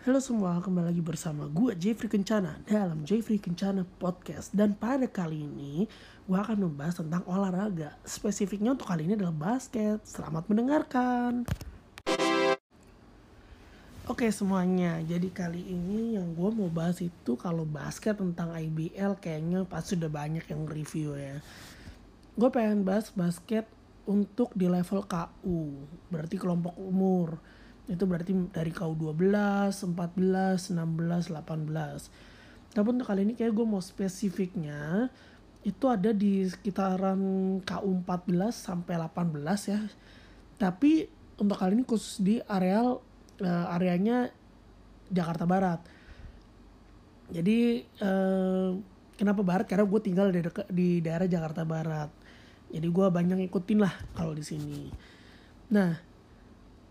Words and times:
Halo 0.00 0.16
semua, 0.16 0.56
kembali 0.64 0.96
lagi 0.96 1.04
bersama 1.04 1.44
gue 1.44 1.76
Jeffrey 1.76 2.08
Kencana 2.08 2.56
dalam 2.64 3.04
Jeffrey 3.04 3.36
Kencana 3.36 3.84
Podcast. 3.84 4.48
Dan 4.48 4.72
pada 4.72 5.04
kali 5.04 5.44
ini 5.44 5.84
gue 6.24 6.38
akan 6.40 6.56
membahas 6.56 7.04
tentang 7.04 7.20
olahraga. 7.28 7.92
Spesifiknya 8.08 8.72
untuk 8.72 8.88
kali 8.88 9.04
ini 9.04 9.12
adalah 9.12 9.36
basket. 9.36 10.00
Selamat 10.08 10.48
mendengarkan. 10.48 11.44
Oke 14.08 14.32
semuanya, 14.32 15.04
jadi 15.04 15.28
kali 15.28 15.68
ini 15.68 16.16
yang 16.16 16.32
gue 16.32 16.48
mau 16.48 16.72
bahas 16.72 16.96
itu 17.04 17.36
kalau 17.36 17.68
basket 17.68 18.16
tentang 18.16 18.56
IBL 18.56 19.20
kayaknya 19.20 19.68
pasti 19.68 20.00
sudah 20.00 20.08
banyak 20.08 20.48
yang 20.48 20.64
review 20.64 21.12
ya. 21.12 21.44
Gue 22.40 22.48
pengen 22.48 22.88
bahas 22.88 23.12
basket 23.12 23.68
untuk 24.08 24.48
di 24.56 24.64
level 24.64 25.04
KU, 25.04 25.76
berarti 26.08 26.40
kelompok 26.40 26.72
umur. 26.80 27.59
Itu 27.90 28.06
berarti 28.06 28.30
dari 28.54 28.70
KU 28.70 28.94
12, 28.94 29.74
14, 29.74 30.78
16, 30.78 31.34
18. 31.34 32.70
Tapi 32.70 32.86
untuk 32.86 33.06
kali 33.10 33.26
ini 33.26 33.34
kayak 33.34 33.50
gue 33.50 33.66
mau 33.66 33.82
spesifiknya 33.82 35.10
itu 35.60 35.84
ada 35.90 36.14
di 36.14 36.46
sekitaran 36.46 37.20
KU 37.66 37.90
14 38.06 38.54
sampai 38.54 38.94
18 38.94 39.74
ya. 39.74 39.80
Tapi 40.56 41.10
untuk 41.42 41.56
kali 41.58 41.76
ini 41.76 41.84
khusus 41.84 42.22
di 42.22 42.38
areal 42.46 43.02
uh, 43.42 43.74
areanya 43.74 44.30
Jakarta 45.10 45.44
Barat. 45.44 45.80
Jadi 47.34 47.82
uh, 48.00 48.78
kenapa 49.18 49.42
Barat? 49.42 49.66
Karena 49.66 49.84
gue 49.84 50.00
tinggal 50.00 50.30
di, 50.30 50.40
di 50.70 50.88
daerah 51.02 51.26
Jakarta 51.26 51.66
Barat. 51.66 52.10
Jadi 52.70 52.86
gue 52.86 53.06
banyak 53.10 53.36
ngikutin 53.44 53.78
lah 53.82 53.94
kalau 54.14 54.30
di 54.30 54.46
sini. 54.46 54.86
Nah, 55.74 56.09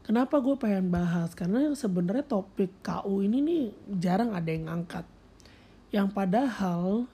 kenapa 0.09 0.41
gue 0.41 0.57
pengen 0.57 0.89
bahas? 0.89 1.37
Karena 1.37 1.69
sebenarnya 1.77 2.25
topik 2.25 2.81
KU 2.81 3.21
ini 3.21 3.45
nih 3.45 3.63
jarang 4.02 4.33
ada 4.33 4.49
yang 4.49 4.66
angkat. 4.66 5.05
Yang 5.93 6.07
padahal 6.17 7.05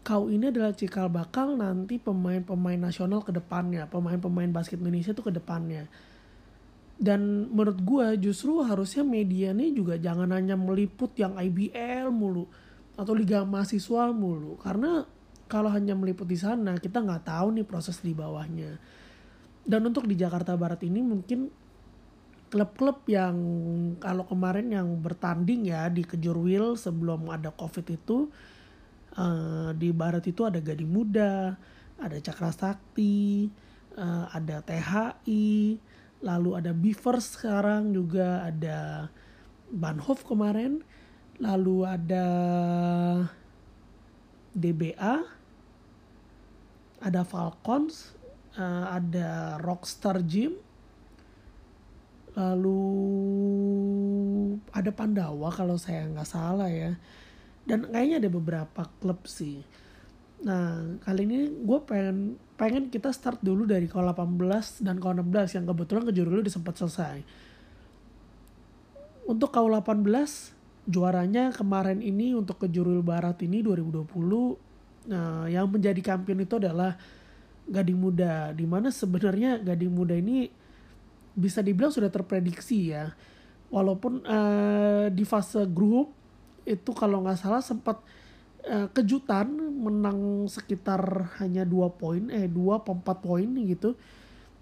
KU 0.00 0.32
ini 0.32 0.48
adalah 0.48 0.72
cikal 0.72 1.12
bakal 1.12 1.60
nanti 1.60 2.00
pemain-pemain 2.00 2.80
nasional 2.80 3.20
ke 3.20 3.36
depannya, 3.36 3.84
pemain-pemain 3.92 4.48
basket 4.48 4.80
Indonesia 4.80 5.12
tuh 5.12 5.28
ke 5.28 5.32
depannya 5.36 5.84
dan 6.94 7.50
menurut 7.50 7.78
gue 7.82 8.06
justru 8.30 8.62
harusnya 8.62 9.02
media 9.02 9.50
nih 9.50 9.74
juga 9.74 9.98
jangan 9.98 10.30
hanya 10.30 10.54
meliput 10.54 11.10
yang 11.18 11.34
IBL 11.34 12.14
mulu 12.14 12.46
atau 12.94 13.12
liga 13.18 13.42
mahasiswa 13.42 14.14
mulu 14.14 14.54
karena 14.62 15.02
kalau 15.50 15.74
hanya 15.74 15.98
meliput 15.98 16.30
di 16.30 16.38
sana 16.38 16.78
kita 16.78 17.02
nggak 17.02 17.26
tahu 17.26 17.58
nih 17.58 17.66
proses 17.66 17.98
di 17.98 18.14
bawahnya 18.14 18.78
dan 19.66 19.82
untuk 19.82 20.06
di 20.06 20.14
Jakarta 20.14 20.54
Barat 20.54 20.86
ini 20.86 21.02
mungkin 21.02 21.50
klub-klub 22.54 23.02
yang 23.10 23.34
kalau 23.98 24.22
kemarin 24.30 24.70
yang 24.70 24.86
bertanding 25.02 25.74
ya 25.74 25.90
di 25.90 26.06
Kejurwil 26.06 26.78
sebelum 26.78 27.26
ada 27.26 27.50
covid 27.50 27.82
itu 27.90 28.30
uh, 29.18 29.74
di 29.74 29.90
Barat 29.90 30.22
itu 30.30 30.46
ada 30.46 30.62
Gading 30.62 30.86
Muda 30.86 31.58
ada 31.98 32.16
Cakra 32.22 32.54
Sakti 32.54 33.50
uh, 33.98 34.30
ada 34.30 34.62
THI 34.62 35.82
lalu 36.22 36.50
ada 36.54 36.70
Beavers 36.70 37.34
sekarang 37.34 37.90
juga 37.90 38.46
ada 38.46 39.10
Banhof 39.74 40.22
kemarin 40.22 40.78
lalu 41.42 41.82
ada 41.82 42.26
DBA 44.54 45.26
ada 47.02 47.20
Falcons 47.26 48.14
uh, 48.54 48.94
ada 48.94 49.58
Rockstar 49.58 50.22
Gym 50.22 50.54
lalu 52.34 52.80
ada 54.74 54.90
Pandawa 54.90 55.50
kalau 55.54 55.78
saya 55.78 56.06
nggak 56.10 56.28
salah 56.28 56.70
ya. 56.70 56.98
Dan 57.64 57.88
kayaknya 57.88 58.20
ada 58.20 58.30
beberapa 58.30 58.82
klub 59.00 59.24
sih. 59.24 59.64
Nah 60.44 60.98
kali 61.00 61.24
ini 61.24 61.38
gue 61.48 61.78
pengen 61.86 62.36
pengen 62.54 62.92
kita 62.92 63.10
start 63.10 63.40
dulu 63.40 63.64
dari 63.64 63.88
kol 63.88 64.04
18 64.04 64.84
dan 64.84 65.00
kol 65.00 65.16
16 65.16 65.56
yang 65.56 65.64
kebetulan 65.64 66.04
kejurul 66.04 66.42
dulu 66.42 66.50
sempat 66.50 66.76
selesai. 66.76 67.24
Untuk 69.24 69.48
kol 69.48 69.72
18 69.72 70.04
juaranya 70.84 71.48
kemarin 71.56 72.04
ini 72.04 72.36
untuk 72.36 72.60
kejurul 72.60 73.00
barat 73.00 73.40
ini 73.40 73.64
2020 73.64 74.04
nah 75.04 75.44
yang 75.48 75.68
menjadi 75.68 76.00
kampion 76.00 76.44
itu 76.44 76.56
adalah 76.56 76.96
Gading 77.64 77.96
Muda 77.96 78.52
di 78.52 78.68
mana 78.68 78.92
sebenarnya 78.92 79.60
Gading 79.60 79.92
Muda 79.92 80.16
ini 80.16 80.48
bisa 81.34 81.60
dibilang 81.60 81.90
sudah 81.90 82.08
terprediksi 82.08 82.94
ya. 82.94 83.10
Walaupun 83.74 84.22
uh, 84.22 85.06
di 85.10 85.26
fase 85.26 85.66
grup 85.66 86.14
itu 86.64 86.90
kalau 86.96 87.20
nggak 87.26 87.38
salah 87.38 87.60
sempat 87.60 88.00
uh, 88.70 88.88
kejutan 88.94 89.50
menang 89.58 90.48
sekitar 90.48 91.34
hanya 91.42 91.66
dua 91.66 91.92
poin 91.92 92.30
eh 92.32 92.48
dua 92.48 92.80
empat 92.80 93.20
poin 93.20 93.44
gitu 93.44 93.98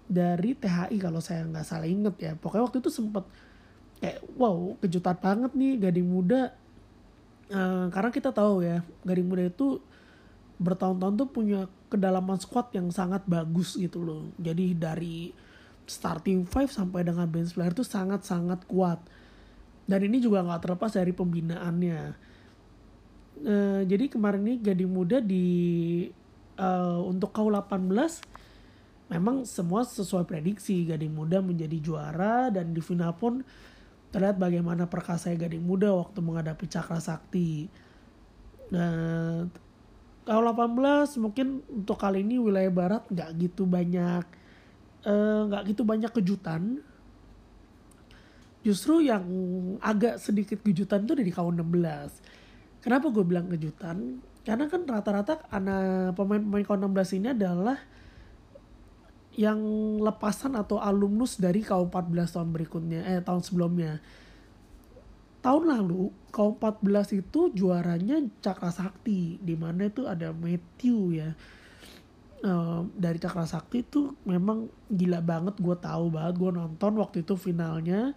dari 0.09 0.57
THI 0.57 0.99
kalau 0.99 1.23
saya 1.23 1.45
nggak 1.45 1.65
salah 1.65 1.87
inget 1.87 2.15
ya. 2.19 2.31
Pokoknya 2.35 2.65
waktu 2.67 2.81
itu 2.81 2.89
sempet 2.91 3.23
kayak 4.03 4.19
wow 4.35 4.75
kejutan 4.83 5.15
banget 5.21 5.51
nih 5.55 5.73
Gading 5.79 6.09
Muda. 6.09 6.51
Uh, 7.53 7.85
karena 7.93 8.09
kita 8.09 8.33
tahu 8.33 8.65
ya 8.65 8.81
Gading 9.05 9.29
Muda 9.29 9.45
itu 9.45 9.77
bertahun-tahun 10.57 11.15
tuh 11.21 11.29
punya 11.29 11.61
kedalaman 11.91 12.39
squad 12.41 12.73
yang 12.73 12.89
sangat 12.89 13.21
bagus 13.29 13.77
gitu 13.77 14.01
loh. 14.01 14.23
Jadi 14.41 14.73
dari 14.73 15.29
starting 15.85 16.47
five 16.47 16.71
sampai 16.71 17.03
dengan 17.03 17.27
bench 17.27 17.55
player 17.55 17.75
itu 17.75 17.85
sangat-sangat 17.85 18.63
kuat. 18.67 18.99
Dan 19.83 19.99
ini 20.07 20.23
juga 20.23 20.43
nggak 20.43 20.61
terlepas 20.63 20.91
dari 20.95 21.11
pembinaannya. 21.11 21.99
Uh, 23.43 23.81
jadi 23.83 24.07
kemarin 24.07 24.45
ini 24.47 24.55
Gading 24.61 24.91
Muda 24.93 25.19
di 25.19 26.07
uh, 26.55 27.01
untuk 27.03 27.35
kau 27.35 27.49
18 27.51 27.91
memang 29.11 29.43
semua 29.43 29.83
sesuai 29.83 30.23
prediksi. 30.23 30.87
Gading 30.87 31.11
Muda 31.11 31.43
menjadi 31.43 31.77
juara 31.83 32.47
dan 32.47 32.71
di 32.71 32.79
final 32.79 33.11
pun 33.19 33.43
terlihat 34.15 34.39
bagaimana 34.39 34.87
perkasa 34.87 35.35
Gading 35.35 35.65
Muda 35.65 35.91
waktu 35.91 36.23
menghadapi 36.23 36.65
Cakra 36.69 37.03
Sakti. 37.03 37.67
Nah, 38.71 39.43
kau 40.23 40.39
18 40.39 41.19
mungkin 41.19 41.59
untuk 41.67 41.99
kali 41.99 42.23
ini 42.23 42.39
wilayah 42.39 42.71
barat 42.71 43.03
nggak 43.11 43.29
gitu 43.43 43.67
banyak 43.67 44.23
nggak 45.03 45.63
uh, 45.63 45.67
gitu 45.67 45.83
banyak 45.83 46.11
kejutan. 46.11 46.79
Justru 48.63 49.03
yang 49.03 49.27
agak 49.83 50.23
sedikit 50.23 50.63
kejutan 50.63 51.03
itu 51.03 51.19
di 51.19 51.35
kaum 51.35 51.51
16 51.51 52.43
Kenapa 52.83 53.07
gue 53.15 53.23
bilang 53.23 53.47
kejutan? 53.47 54.19
Karena 54.43 54.67
kan 54.67 54.83
rata-rata 54.83 55.47
anak 55.47 56.19
pemain-pemain 56.19 56.67
kaum 56.67 56.83
16 56.91 57.15
ini 57.15 57.27
adalah 57.31 57.79
yang 59.39 59.57
lepasan 60.03 60.59
atau 60.59 60.83
alumnus 60.83 61.39
dari 61.39 61.63
kaum 61.63 61.87
14 61.87 62.35
tahun 62.35 62.49
berikutnya, 62.51 63.07
eh 63.07 63.23
tahun 63.23 63.39
sebelumnya. 63.39 64.03
Tahun 65.39 65.63
lalu 65.63 66.11
kaum 66.35 66.59
14 66.59 67.23
itu 67.23 67.55
juaranya 67.55 68.19
Cakra 68.43 68.67
Sakti, 68.67 69.39
di 69.39 69.55
mana 69.55 69.87
itu 69.87 70.03
ada 70.03 70.35
Matthew 70.35 71.23
ya. 71.23 71.31
Uh, 72.43 72.83
dari 72.99 73.23
Cakra 73.23 73.47
Sakti 73.47 73.87
itu 73.87 74.11
memang 74.27 74.67
gila 74.91 75.23
banget 75.23 75.55
gue 75.63 75.75
tahu 75.79 76.11
banget 76.11 76.35
gue 76.35 76.51
nonton 76.51 76.91
waktu 76.99 77.23
itu 77.23 77.39
finalnya. 77.39 78.11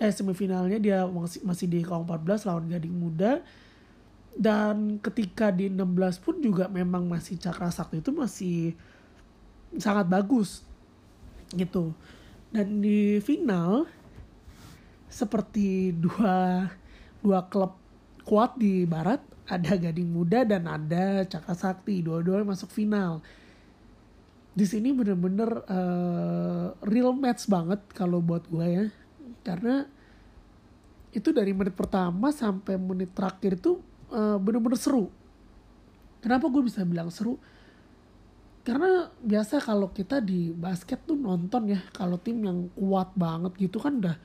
Eh 0.00 0.08
semifinalnya 0.08 0.80
dia 0.80 1.04
masih 1.04 1.44
masih 1.44 1.68
di 1.68 1.84
kaum 1.84 2.08
14 2.08 2.48
lawan 2.48 2.64
Gading 2.64 2.96
Muda. 2.96 3.44
Dan 4.38 5.02
ketika 5.02 5.52
di 5.52 5.68
16 5.68 6.24
pun 6.24 6.40
juga 6.40 6.70
memang 6.70 7.04
masih 7.10 7.36
cakra 7.36 7.68
sakti 7.68 8.00
itu 8.00 8.14
masih 8.14 8.72
sangat 9.76 10.08
bagus 10.08 10.64
gitu. 11.52 11.92
Dan 12.48 12.80
di 12.80 13.20
final 13.20 13.84
seperti 15.08 15.92
dua 15.92 16.68
dua 17.20 17.44
klub 17.48 17.76
kuat 18.24 18.56
di 18.60 18.84
barat 18.84 19.20
ada 19.48 19.72
Gading 19.76 20.12
Muda 20.12 20.44
dan 20.44 20.68
ada 20.68 21.24
Cakra 21.24 21.56
Sakti 21.56 22.04
dua-duanya 22.04 22.52
masuk 22.52 22.68
final 22.68 23.24
di 24.58 24.66
sini 24.66 24.90
bener-bener 24.90 25.62
uh, 25.70 26.74
real 26.82 27.14
match 27.14 27.46
banget 27.46 27.78
kalau 27.94 28.18
buat 28.18 28.42
gue 28.50 28.66
ya 28.66 28.86
karena 29.46 29.86
itu 31.14 31.30
dari 31.30 31.54
menit 31.54 31.78
pertama 31.78 32.34
sampai 32.34 32.74
menit 32.74 33.14
terakhir 33.14 33.56
itu 33.56 33.78
uh, 34.10 34.36
bener-bener 34.36 34.76
seru. 34.76 35.08
Kenapa 36.18 36.50
gue 36.50 36.62
bisa 36.66 36.82
bilang 36.84 37.08
seru? 37.08 37.38
Karena 38.66 39.08
biasa 39.24 39.64
kalau 39.64 39.88
kita 39.94 40.20
di 40.20 40.52
basket 40.52 41.08
tuh 41.08 41.16
nonton 41.16 41.72
ya, 41.72 41.80
kalau 41.96 42.20
tim 42.20 42.44
yang 42.44 42.68
kuat 42.76 43.16
banget 43.16 43.56
gitu 43.56 43.80
kan 43.80 43.96
udah 43.96 44.16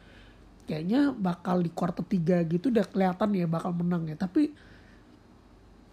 kayaknya 0.67 1.15
bakal 1.15 1.63
di 1.63 1.71
quarter 1.71 2.03
3 2.03 2.51
gitu 2.51 2.67
udah 2.67 2.83
kelihatan 2.89 3.29
ya 3.31 3.47
bakal 3.47 3.71
menang 3.71 4.11
ya. 4.11 4.19
Tapi 4.19 4.51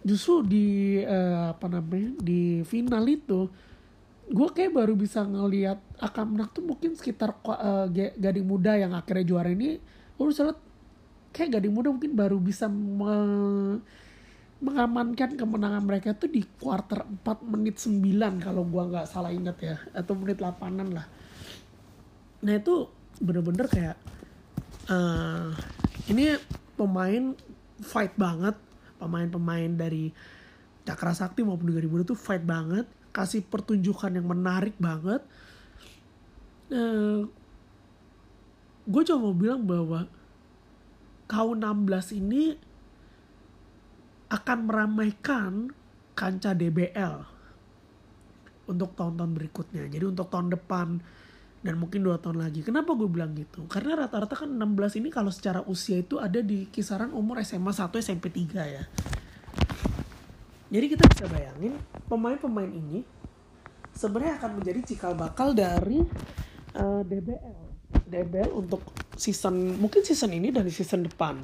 justru 0.03 0.43
di 0.43 0.67
uh, 0.99 1.55
apa 1.55 1.71
namanya 1.71 2.19
di 2.19 2.65
final 2.67 3.05
itu 3.07 3.47
gue 4.31 4.49
kayak 4.55 4.71
baru 4.71 4.95
bisa 4.95 5.27
ngelihat 5.27 5.83
akan 5.99 6.35
menang 6.35 6.49
tuh 6.55 6.63
mungkin 6.63 6.95
sekitar 6.95 7.35
uh, 7.43 7.91
gading 7.91 8.47
muda 8.47 8.79
yang 8.79 8.95
akhirnya 8.95 9.27
juara 9.27 9.51
ini 9.51 9.75
gue 10.15 10.25
bisa 10.25 10.47
lihat 10.47 10.59
kayak 11.31 11.57
Gading 11.57 11.73
Muda 11.73 11.89
mungkin 11.91 12.13
baru 12.13 12.37
bisa 12.37 12.67
me 12.67 13.15
mengamankan 14.61 15.41
kemenangan 15.41 15.81
mereka 15.81 16.13
tuh 16.13 16.29
di 16.29 16.45
quarter 16.45 17.01
4 17.01 17.49
menit 17.49 17.81
9 17.81 17.97
kalau 18.45 18.61
gua 18.61 18.85
nggak 18.93 19.09
salah 19.09 19.33
ingat 19.33 19.57
ya 19.57 19.75
atau 19.89 20.13
menit 20.13 20.37
8an 20.37 20.93
lah. 20.93 21.09
Nah 22.45 22.53
itu 22.53 22.85
bener-bener 23.17 23.65
kayak 23.65 23.97
uh, 24.85 25.49
ini 26.13 26.37
pemain 26.77 27.33
fight 27.81 28.13
banget. 28.13 28.53
Pemain-pemain 29.01 29.73
dari 29.73 30.13
Cakra 30.85 31.17
Sakti 31.17 31.41
maupun 31.41 31.73
Gading 31.73 31.89
Muda 31.89 32.13
tuh 32.13 32.19
fight 32.19 32.45
banget 32.45 32.85
kasih 33.11 33.43
pertunjukan 33.43 34.15
yang 34.15 34.27
menarik 34.27 34.75
banget 34.79 35.21
uh, 36.71 37.27
gue 38.87 39.01
cuma 39.05 39.19
mau 39.29 39.35
bilang 39.35 39.61
bahwa 39.63 40.07
kau 41.31 41.55
16 41.55 42.19
ini 42.19 42.57
akan 44.31 44.57
meramaikan 44.67 45.51
kancah 46.15 46.55
DBL 46.55 47.15
untuk 48.67 48.95
tahun-tahun 48.95 49.31
berikutnya. 49.35 49.83
Jadi 49.91 50.05
untuk 50.07 50.31
tahun 50.31 50.55
depan 50.55 51.03
dan 51.61 51.75
mungkin 51.77 52.01
dua 52.01 52.17
tahun 52.17 52.39
lagi. 52.41 52.63
Kenapa 52.63 52.95
gue 52.95 53.07
bilang 53.11 53.35
gitu? 53.35 53.67
Karena 53.67 54.07
rata-rata 54.07 54.33
kan 54.33 54.49
16 54.49 54.99
ini 55.03 55.11
kalau 55.11 55.29
secara 55.29 55.61
usia 55.67 55.99
itu 55.99 56.17
ada 56.17 56.39
di 56.39 56.67
kisaran 56.71 57.11
umur 57.11 57.43
SMA 57.43 57.75
1 57.75 57.91
SMP 57.99 58.31
3 58.31 58.59
ya. 58.65 58.83
Jadi 60.71 60.85
kita 60.87 61.03
bisa 61.11 61.27
bayangin 61.27 61.75
pemain-pemain 62.07 62.71
ini 62.71 63.03
sebenarnya 63.91 64.39
akan 64.39 64.51
menjadi 64.63 64.79
cikal 64.87 65.13
bakal 65.19 65.51
dari 65.51 65.99
uh, 66.79 66.99
eh, 66.99 67.01
DBL. 67.03 67.59
DBL 68.07 68.51
untuk 68.55 68.79
season 69.19 69.75
mungkin 69.75 70.03
season 70.07 70.31
ini 70.31 70.51
dan 70.51 70.67
season 70.71 71.03
depan 71.07 71.43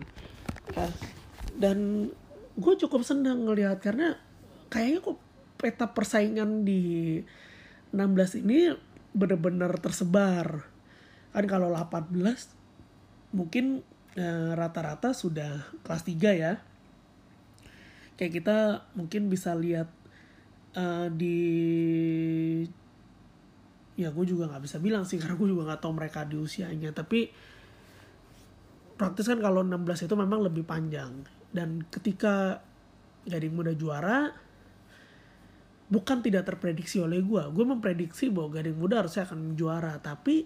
ya. 0.72 0.88
dan 1.60 2.08
gue 2.56 2.74
cukup 2.88 3.04
senang 3.04 3.44
ngelihat 3.44 3.84
karena 3.84 4.16
kayaknya 4.72 5.00
kok 5.04 5.20
peta 5.60 5.86
persaingan 5.92 6.64
di 6.64 7.20
16 7.92 8.44
ini 8.44 8.72
benar-benar 9.12 9.76
tersebar 9.80 10.66
kan 11.32 11.46
kalau 11.46 11.70
18 11.76 12.16
mungkin 13.36 13.86
rata 14.16 14.24
eh, 14.24 14.52
rata-rata 14.58 15.10
sudah 15.14 15.70
kelas 15.86 16.04
3 16.08 16.16
ya 16.34 16.54
kayak 18.18 18.34
kita 18.42 18.58
mungkin 18.98 19.30
bisa 19.30 19.54
lihat 19.54 19.88
uh, 20.74 21.08
di 21.14 21.38
ya 23.98 24.14
gue 24.14 24.26
juga 24.30 24.46
nggak 24.50 24.64
bisa 24.66 24.78
bilang 24.78 25.06
sih 25.06 25.18
karena 25.22 25.38
gue 25.38 25.50
juga 25.50 25.74
nggak 25.74 25.82
tahu 25.82 25.94
mereka 25.94 26.26
di 26.26 26.38
usianya 26.38 26.92
tapi 26.92 27.30
praktis 28.98 29.30
kan 29.30 29.38
kalau 29.38 29.62
16 29.62 30.10
itu 30.10 30.16
memang 30.18 30.42
lebih 30.42 30.66
panjang. 30.66 31.22
Dan 31.54 31.86
ketika 31.94 32.60
Gading 33.30 33.54
Muda 33.54 33.78
juara 33.78 34.34
bukan 35.88 36.20
tidak 36.20 36.44
terprediksi 36.44 37.00
oleh 37.00 37.24
gue 37.24 37.44
gue 37.48 37.66
memprediksi 37.66 38.28
bahwa 38.28 38.60
Gading 38.60 38.76
Muda 38.76 39.06
harusnya 39.06 39.24
akan 39.24 39.56
juara 39.56 39.96
tapi 40.04 40.44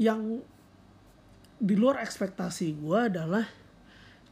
yang 0.00 0.40
di 1.60 1.74
luar 1.76 2.00
ekspektasi 2.00 2.80
gue 2.80 2.98
adalah 3.12 3.44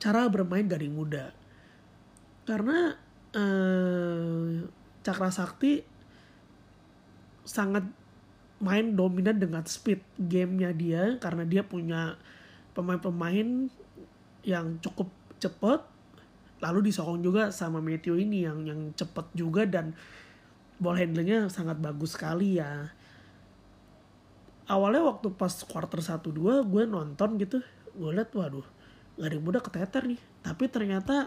cara 0.00 0.24
bermain 0.32 0.64
Gading 0.64 0.96
Muda 0.96 1.41
karena 2.42 2.98
eh, 3.34 4.66
Cakra 5.02 5.30
Sakti 5.30 5.82
sangat 7.42 7.82
main 8.62 8.94
dominan 8.94 9.42
dengan 9.42 9.66
speed 9.66 9.98
gamenya 10.14 10.70
dia 10.70 11.02
karena 11.18 11.42
dia 11.42 11.66
punya 11.66 12.14
pemain-pemain 12.78 13.66
yang 14.46 14.78
cukup 14.78 15.10
cepet 15.42 15.82
lalu 16.62 16.94
disokong 16.94 17.18
juga 17.18 17.50
sama 17.50 17.82
Matthew 17.82 18.22
ini 18.22 18.46
yang 18.46 18.62
yang 18.62 18.80
cepet 18.94 19.26
juga 19.34 19.66
dan 19.66 19.98
ball 20.78 20.94
handlingnya 20.94 21.50
sangat 21.50 21.82
bagus 21.82 22.14
sekali 22.14 22.62
ya. 22.62 22.94
Awalnya 24.70 25.02
waktu 25.02 25.34
pas 25.34 25.50
quarter 25.66 25.98
1-2 25.98 26.62
gue 26.62 26.82
nonton 26.86 27.34
gitu 27.42 27.58
gue 27.92 28.10
liat 28.14 28.30
waduh 28.32 28.64
gak 29.18 29.26
ada 29.26 29.34
yang 29.34 29.42
muda 29.42 29.58
keteter 29.58 30.06
nih. 30.06 30.22
Tapi 30.46 30.64
ternyata 30.70 31.26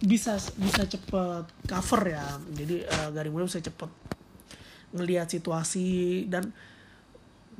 bisa 0.00 0.36
bisa 0.56 0.82
cepet 0.88 1.44
cover 1.68 2.02
ya. 2.08 2.26
Jadi 2.52 2.84
uh, 2.84 3.08
Garing 3.12 3.32
Muda 3.32 3.46
bisa 3.48 3.60
cepet 3.60 3.90
ngelihat 4.90 5.30
situasi 5.30 6.26
dan 6.26 6.50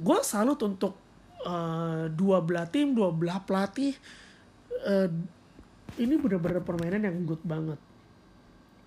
gue 0.00 0.18
salut 0.24 0.58
untuk 0.64 0.96
uh, 1.44 2.08
dua 2.10 2.42
belah 2.42 2.66
tim 2.66 2.96
dua 2.96 3.12
belah 3.12 3.44
pelatih. 3.44 3.94
Uh, 4.80 5.08
ini 6.00 6.16
benar-benar 6.16 6.64
permainan 6.64 7.04
yang 7.04 7.16
good 7.28 7.42
banget. 7.44 7.76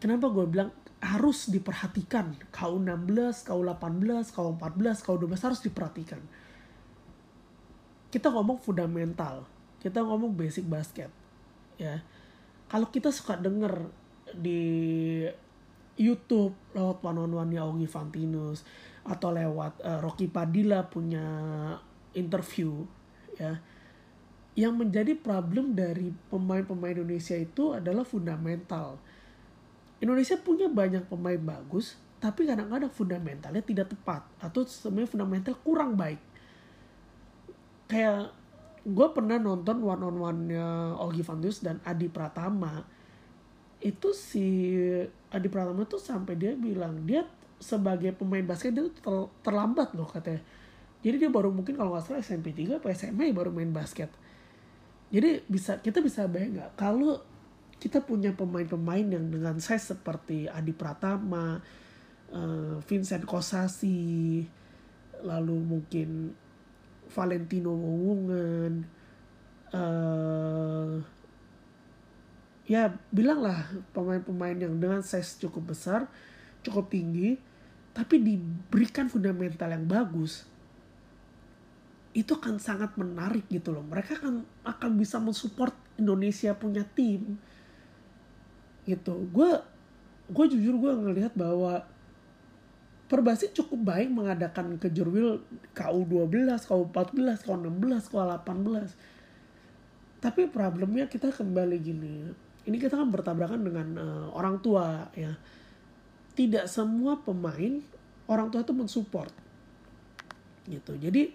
Kenapa 0.02 0.34
gue 0.34 0.46
bilang 0.50 0.74
harus 1.04 1.52
diperhatikan? 1.52 2.34
Kau 2.50 2.80
16, 2.80 3.46
kau 3.46 3.62
18, 3.62 4.34
kau 4.34 4.56
14, 4.58 5.06
kau 5.06 5.16
12 5.20 5.46
harus 5.46 5.60
diperhatikan. 5.62 6.20
Kita 8.10 8.34
ngomong 8.34 8.58
fundamental 8.58 9.46
kita 9.84 10.00
ngomong 10.00 10.32
basic 10.32 10.64
basket 10.64 11.12
ya 11.76 12.00
kalau 12.74 12.90
kita 12.90 13.14
suka 13.14 13.38
denger 13.38 13.86
di 14.34 14.66
YouTube 15.94 16.58
lewat 16.74 17.06
one 17.06 17.22
on 17.22 17.54
one 17.54 17.86
Fantinus 17.86 18.66
atau 19.06 19.30
lewat 19.30 19.78
uh, 19.86 20.02
Rocky 20.02 20.26
Padilla 20.26 20.82
punya 20.90 21.22
interview 22.18 22.82
ya 23.38 23.62
yang 24.58 24.74
menjadi 24.74 25.14
problem 25.14 25.78
dari 25.78 26.10
pemain-pemain 26.34 26.98
Indonesia 26.98 27.38
itu 27.38 27.78
adalah 27.78 28.06
fundamental. 28.06 29.02
Indonesia 29.98 30.38
punya 30.38 30.70
banyak 30.70 31.10
pemain 31.10 31.42
bagus, 31.42 31.98
tapi 32.22 32.46
kadang-kadang 32.46 32.94
fundamentalnya 32.94 33.66
tidak 33.66 33.94
tepat 33.98 34.22
atau 34.38 34.62
sebenarnya 34.66 35.10
fundamental 35.10 35.58
kurang 35.66 35.98
baik. 35.98 36.22
Kayak 37.90 38.30
gue 38.84 39.08
pernah 39.16 39.40
nonton 39.40 39.80
one 39.80 40.04
on 40.04 40.18
one 40.20 40.40
nya 40.52 40.92
Ogi 41.00 41.24
Fantinus 41.24 41.64
dan 41.64 41.80
Adi 41.88 42.12
Pratama 42.12 42.84
itu 43.80 44.12
si 44.12 44.76
Adi 45.32 45.48
Pratama 45.48 45.88
tuh 45.88 46.00
sampai 46.00 46.36
dia 46.36 46.56
bilang 46.56 47.04
dia 47.04 47.24
sebagai 47.64 48.12
pemain 48.12 48.44
basket 48.44 48.76
dia 48.76 48.88
ter, 48.92 49.16
terlambat 49.44 49.96
loh 49.96 50.08
katanya. 50.08 50.44
Jadi 51.04 51.16
dia 51.20 51.32
baru 51.32 51.52
mungkin 51.52 51.76
kalau 51.76 51.96
nggak 51.96 52.04
salah 52.04 52.24
SMP 52.24 52.56
3 52.56 52.80
atau 52.80 52.92
SMA 52.92 53.32
baru 53.36 53.52
main 53.52 53.72
basket. 53.72 54.12
Jadi 55.12 55.44
bisa 55.48 55.80
kita 55.84 56.00
bisa 56.00 56.28
bayang 56.28 56.60
nggak 56.60 56.72
kalau 56.80 57.20
kita 57.80 58.00
punya 58.00 58.32
pemain-pemain 58.32 59.04
yang 59.04 59.28
dengan 59.28 59.60
size 59.60 59.96
seperti 59.96 60.48
Adi 60.48 60.72
Pratama, 60.72 61.60
uh, 62.32 62.80
Vincent 62.88 63.28
Kosasi, 63.28 64.44
lalu 65.24 65.56
mungkin 65.60 66.32
Valentino 67.14 67.70
Wongan, 67.78 68.74
uh, 69.70 70.98
ya 72.66 72.90
bilanglah 73.14 73.70
pemain-pemain 73.94 74.58
yang 74.58 74.82
dengan 74.82 75.06
size 75.06 75.38
cukup 75.38 75.78
besar, 75.78 76.10
cukup 76.66 76.90
tinggi, 76.90 77.38
tapi 77.94 78.18
diberikan 78.18 79.06
fundamental 79.06 79.70
yang 79.70 79.86
bagus, 79.86 80.50
itu 82.18 82.34
akan 82.34 82.58
sangat 82.58 82.98
menarik 82.98 83.46
gitu 83.50 83.70
loh. 83.70 83.86
Mereka 83.86 84.22
akan 84.22 84.46
akan 84.66 84.92
bisa 84.98 85.22
mensupport 85.22 85.74
Indonesia 86.02 86.54
punya 86.58 86.82
tim 86.86 87.38
gitu. 88.90 89.14
Gue 89.30 89.62
gue 90.30 90.46
jujur 90.50 90.82
gue 90.82 90.94
ngelihat 90.98 91.34
bahwa 91.38 91.86
Perbasi 93.14 93.54
cukup 93.54 93.94
baik 93.94 94.10
mengadakan 94.10 94.82
kejurwil 94.82 95.46
KU12, 95.78 96.50
KU14, 96.66 97.46
KU16, 97.46 98.10
KU18. 98.10 98.90
Tapi 100.18 100.50
problemnya 100.50 101.06
kita 101.06 101.30
kembali 101.30 101.78
gini 101.78 102.34
ini 102.64 102.78
kita 102.80 102.96
kan 102.96 103.12
bertabrakan 103.12 103.62
dengan 103.64 103.88
uh, 104.00 104.28
orang 104.36 104.60
tua 104.64 105.12
ya 105.16 105.36
tidak 106.34 106.66
semua 106.72 107.20
pemain 107.20 107.84
orang 108.26 108.48
tua 108.50 108.64
itu 108.64 108.74
mensupport 108.74 109.32
gitu 110.72 110.96
jadi 110.96 111.28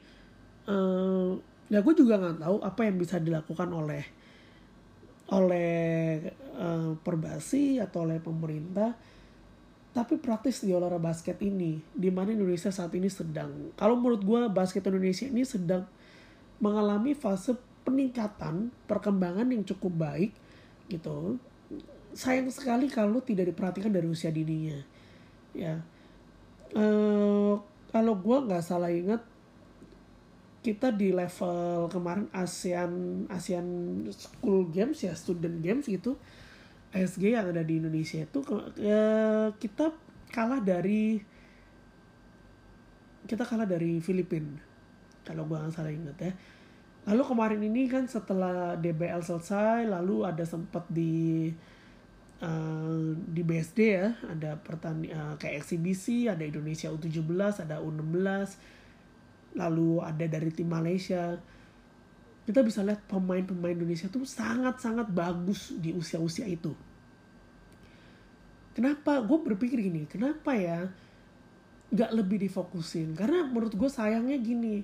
uh, 0.72 1.36
ya 1.68 1.84
gue 1.84 1.94
juga 1.94 2.16
nggak 2.16 2.40
tahu 2.40 2.56
apa 2.64 2.80
yang 2.88 2.96
bisa 2.96 3.20
dilakukan 3.20 3.68
oleh 3.68 4.04
oleh 5.28 6.24
uh, 6.56 6.96
perbasi 7.04 7.76
atau 7.76 8.08
oleh 8.08 8.16
pemerintah 8.24 8.96
tapi 9.98 10.14
praktis 10.14 10.62
di 10.62 10.70
olahraga 10.70 11.10
basket 11.10 11.42
ini 11.42 11.82
di 11.90 12.06
mana 12.06 12.30
Indonesia 12.30 12.70
saat 12.70 12.94
ini 12.94 13.10
sedang. 13.10 13.74
Kalau 13.74 13.98
menurut 13.98 14.22
gue 14.22 14.46
basket 14.46 14.86
Indonesia 14.86 15.26
ini 15.26 15.42
sedang 15.42 15.90
mengalami 16.62 17.18
fase 17.18 17.58
peningkatan 17.82 18.70
perkembangan 18.86 19.50
yang 19.50 19.66
cukup 19.66 20.06
baik 20.06 20.30
gitu. 20.86 21.42
Sayang 22.14 22.46
sekali 22.54 22.86
kalau 22.86 23.18
tidak 23.18 23.50
diperhatikan 23.50 23.90
dari 23.90 24.06
usia 24.06 24.30
dininya 24.30 24.78
ya. 25.50 25.82
E, 26.70 26.84
kalau 27.90 28.14
gue 28.22 28.38
nggak 28.38 28.62
salah 28.62 28.94
ingat 28.94 29.26
kita 30.62 30.94
di 30.94 31.10
level 31.10 31.90
kemarin 31.90 32.30
ASEAN 32.30 33.26
ASEAN 33.34 33.66
School 34.14 34.70
Games 34.70 35.02
ya 35.02 35.18
student 35.18 35.58
games 35.58 35.90
gitu 35.90 36.14
ASG 36.92 37.36
yang 37.36 37.52
ada 37.52 37.60
di 37.60 37.80
Indonesia 37.80 38.24
itu 38.24 38.40
eh, 38.80 39.48
kita 39.60 39.92
kalah 40.32 40.60
dari 40.64 41.20
kita 43.28 43.44
kalah 43.44 43.68
dari 43.68 44.00
Filipina 44.00 44.56
kalau 45.28 45.44
gue 45.44 45.60
nggak 45.60 45.74
salah 45.76 45.92
inget 45.92 46.16
ya. 46.16 46.32
Lalu 47.08 47.22
kemarin 47.24 47.60
ini 47.60 47.88
kan 47.88 48.08
setelah 48.08 48.76
DBL 48.80 49.20
selesai 49.20 49.84
lalu 49.84 50.24
ada 50.24 50.44
sempat 50.44 50.88
di 50.88 51.48
uh, 52.42 53.12
di 53.16 53.42
BSD 53.44 53.78
ya 53.80 54.08
ada 54.28 54.56
pertandingan 54.56 55.16
uh, 55.16 55.34
kayak 55.36 55.64
eksibisi 55.64 56.28
ada 56.28 56.44
Indonesia 56.44 56.88
U17 56.92 57.64
ada 57.64 57.80
U16 57.80 58.56
lalu 59.56 60.04
ada 60.04 60.24
dari 60.28 60.50
tim 60.52 60.68
Malaysia 60.68 61.40
kita 62.48 62.64
bisa 62.64 62.80
lihat 62.80 63.04
pemain-pemain 63.04 63.76
Indonesia 63.76 64.08
tuh 64.08 64.24
sangat-sangat 64.24 65.12
bagus 65.12 65.76
di 65.76 65.92
usia-usia 65.92 66.48
itu. 66.48 66.72
Kenapa? 68.72 69.20
Gue 69.20 69.44
berpikir 69.44 69.84
gini, 69.84 70.08
kenapa 70.08 70.56
ya 70.56 70.88
gak 71.92 72.08
lebih 72.08 72.40
difokusin? 72.40 73.12
Karena 73.12 73.44
menurut 73.44 73.76
gue 73.76 73.90
sayangnya 73.92 74.40
gini, 74.40 74.80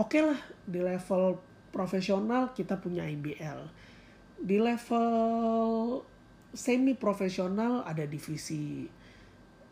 oke 0.00 0.16
okay 0.16 0.32
lah 0.32 0.40
di 0.64 0.80
level 0.80 1.36
profesional 1.68 2.56
kita 2.56 2.80
punya 2.80 3.04
IBL, 3.04 3.68
di 4.40 4.56
level 4.56 5.12
semi 6.56 6.96
profesional 6.96 7.84
ada 7.84 8.08
divisi, 8.08 8.88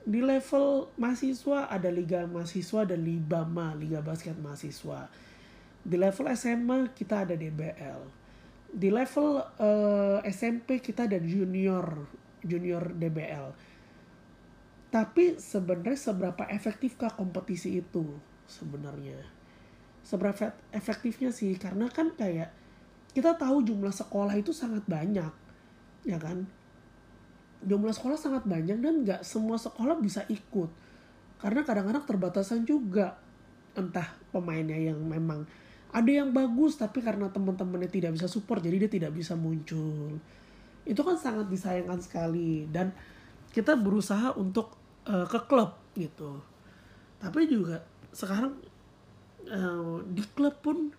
di 0.04 0.20
level 0.20 0.92
mahasiswa 1.00 1.73
ada 1.73 1.88
liga 1.88 2.28
mahasiswa 2.28 2.85
dan 2.85 3.00
libama 3.00 3.73
liga 3.73 4.04
basket 4.04 4.37
mahasiswa 4.37 5.08
di 5.87 5.95
level 5.95 6.26
SMA 6.35 6.90
kita 6.90 7.23
ada 7.23 7.38
DBL 7.38 8.00
di 8.75 8.90
level 8.90 9.38
uh, 9.38 10.19
eh, 10.21 10.35
SMP 10.35 10.83
kita 10.83 11.07
ada 11.07 11.23
junior 11.23 12.11
junior 12.43 12.90
DBL 12.90 13.76
tapi 14.97 15.37
sebenarnya 15.37 15.99
seberapa 15.99 16.49
efektifkah 16.49 17.12
kompetisi 17.12 17.85
itu 17.85 18.16
sebenarnya? 18.49 19.19
Seberapa 20.07 20.55
efektifnya 20.71 21.35
sih? 21.35 21.52
Karena 21.59 21.90
kan 21.93 22.14
kayak 22.14 22.49
kita 23.12 23.35
tahu 23.35 23.61
jumlah 23.61 23.93
sekolah 23.93 24.33
itu 24.38 24.55
sangat 24.55 24.87
banyak 24.88 25.33
ya 26.07 26.16
kan? 26.16 26.47
Jumlah 27.66 27.93
sekolah 27.93 28.16
sangat 28.16 28.49
banyak 28.49 28.78
dan 28.78 29.05
nggak 29.05 29.21
semua 29.26 29.61
sekolah 29.61 30.00
bisa 30.00 30.23
ikut. 30.33 30.71
Karena 31.45 31.61
kadang-kadang 31.66 32.09
terbatasan 32.09 32.64
juga 32.64 33.19
entah 33.76 34.16
pemainnya 34.33 34.78
yang 34.78 34.97
memang 35.02 35.45
ada 35.96 36.10
yang 36.12 36.28
bagus 36.36 36.76
tapi 36.76 37.00
karena 37.00 37.32
teman-temannya 37.32 37.88
tidak 37.88 38.12
bisa 38.12 38.28
support 38.28 38.60
jadi 38.60 38.84
dia 38.84 38.90
tidak 38.92 39.16
bisa 39.16 39.32
muncul. 39.32 40.20
Itu 40.84 41.00
kan 41.00 41.16
sangat 41.16 41.48
disayangkan 41.48 42.04
sekali. 42.04 42.68
Dan 42.68 42.92
kita 43.48 43.72
berusaha 43.80 44.36
untuk 44.36 44.76
uh, 45.08 45.24
ke 45.24 45.40
klub 45.48 45.72
gitu. 45.96 46.36
Tapi 47.16 47.48
juga 47.48 47.80
sekarang 48.12 48.60
uh, 49.48 50.04
di 50.04 50.20
klub 50.36 50.60
pun 50.60 50.92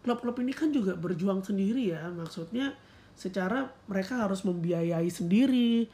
klub-klub 0.00 0.40
ini 0.40 0.56
kan 0.56 0.72
juga 0.72 0.96
berjuang 0.96 1.44
sendiri 1.44 1.92
ya. 1.92 2.08
Maksudnya 2.08 2.72
secara 3.12 3.68
mereka 3.84 4.24
harus 4.24 4.40
membiayai 4.48 5.12
sendiri 5.12 5.84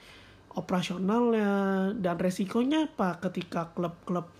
operasionalnya 0.54 1.50
dan 1.98 2.16
resikonya 2.16 2.86
apa 2.86 3.18
ketika 3.26 3.74
klub-klub 3.74 4.30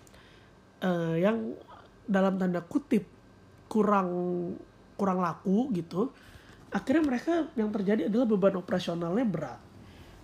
uh, 0.86 1.18
yang 1.18 1.58
dalam 2.06 2.38
tanda 2.38 2.62
kutip 2.62 3.15
kurang 3.76 4.09
kurang 4.97 5.21
laku 5.21 5.68
gitu 5.76 6.09
akhirnya 6.73 7.02
mereka 7.04 7.33
yang 7.54 7.71
terjadi 7.71 8.09
adalah 8.09 8.26
beban 8.26 8.56
operasionalnya 8.59 9.26
berat. 9.28 9.61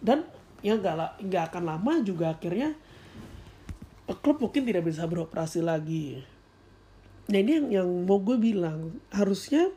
Dan 0.02 0.26
ya 0.64 0.78
nggak 0.78 1.22
nggak 1.22 1.44
akan 1.52 1.64
lama 1.66 1.92
juga 2.02 2.34
akhirnya 2.34 2.74
klub 4.22 4.42
mungkin 4.42 4.66
tidak 4.66 4.84
bisa 4.88 5.06
beroperasi 5.06 5.62
lagi. 5.62 6.20
Nah 7.30 7.38
ini 7.38 7.52
yang 7.62 7.66
yang 7.70 7.88
mau 8.04 8.18
gue 8.18 8.36
bilang 8.36 8.98
harusnya 9.14 9.70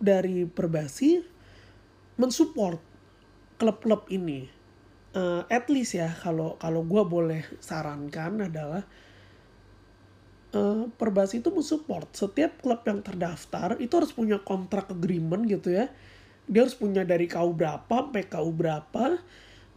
dari 0.00 0.48
perbasi 0.48 1.22
mensupport 2.16 2.80
klub-klub 3.60 4.08
ini. 4.10 4.48
Uh, 5.12 5.44
at 5.52 5.68
least 5.68 5.92
ya 5.92 6.08
kalau 6.08 6.56
kalau 6.56 6.88
gue 6.88 7.02
boleh 7.04 7.44
sarankan 7.60 8.48
adalah 8.48 8.88
uh, 10.52 10.88
Perbasi 10.96 11.40
itu 11.40 11.50
mensupport 11.50 12.06
setiap 12.12 12.60
klub 12.60 12.80
yang 12.84 13.00
terdaftar 13.00 13.76
itu 13.80 13.92
harus 13.96 14.12
punya 14.12 14.38
kontrak 14.40 14.92
agreement 14.92 15.48
gitu 15.48 15.72
ya. 15.72 15.90
Dia 16.46 16.66
harus 16.66 16.76
punya 16.76 17.02
dari 17.02 17.26
KU 17.26 17.56
berapa 17.56 17.88
sampai 17.88 18.28
KU 18.28 18.50
berapa. 18.52 19.18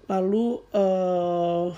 Lalu 0.05 0.45
uh, 0.75 1.73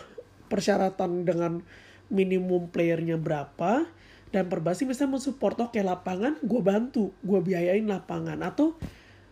persyaratan 0.51 1.24
dengan 1.24 1.63
minimum 2.12 2.68
playernya 2.74 3.16
berapa. 3.16 3.88
Dan 4.27 4.51
Perbasi 4.51 4.84
bisa 4.84 5.08
mensupport 5.08 5.72
oke 5.72 5.80
lapangan 5.80 6.36
gue 6.44 6.60
bantu 6.60 7.16
gue 7.24 7.39
biayain 7.39 7.88
lapangan. 7.88 8.44
Atau 8.44 8.75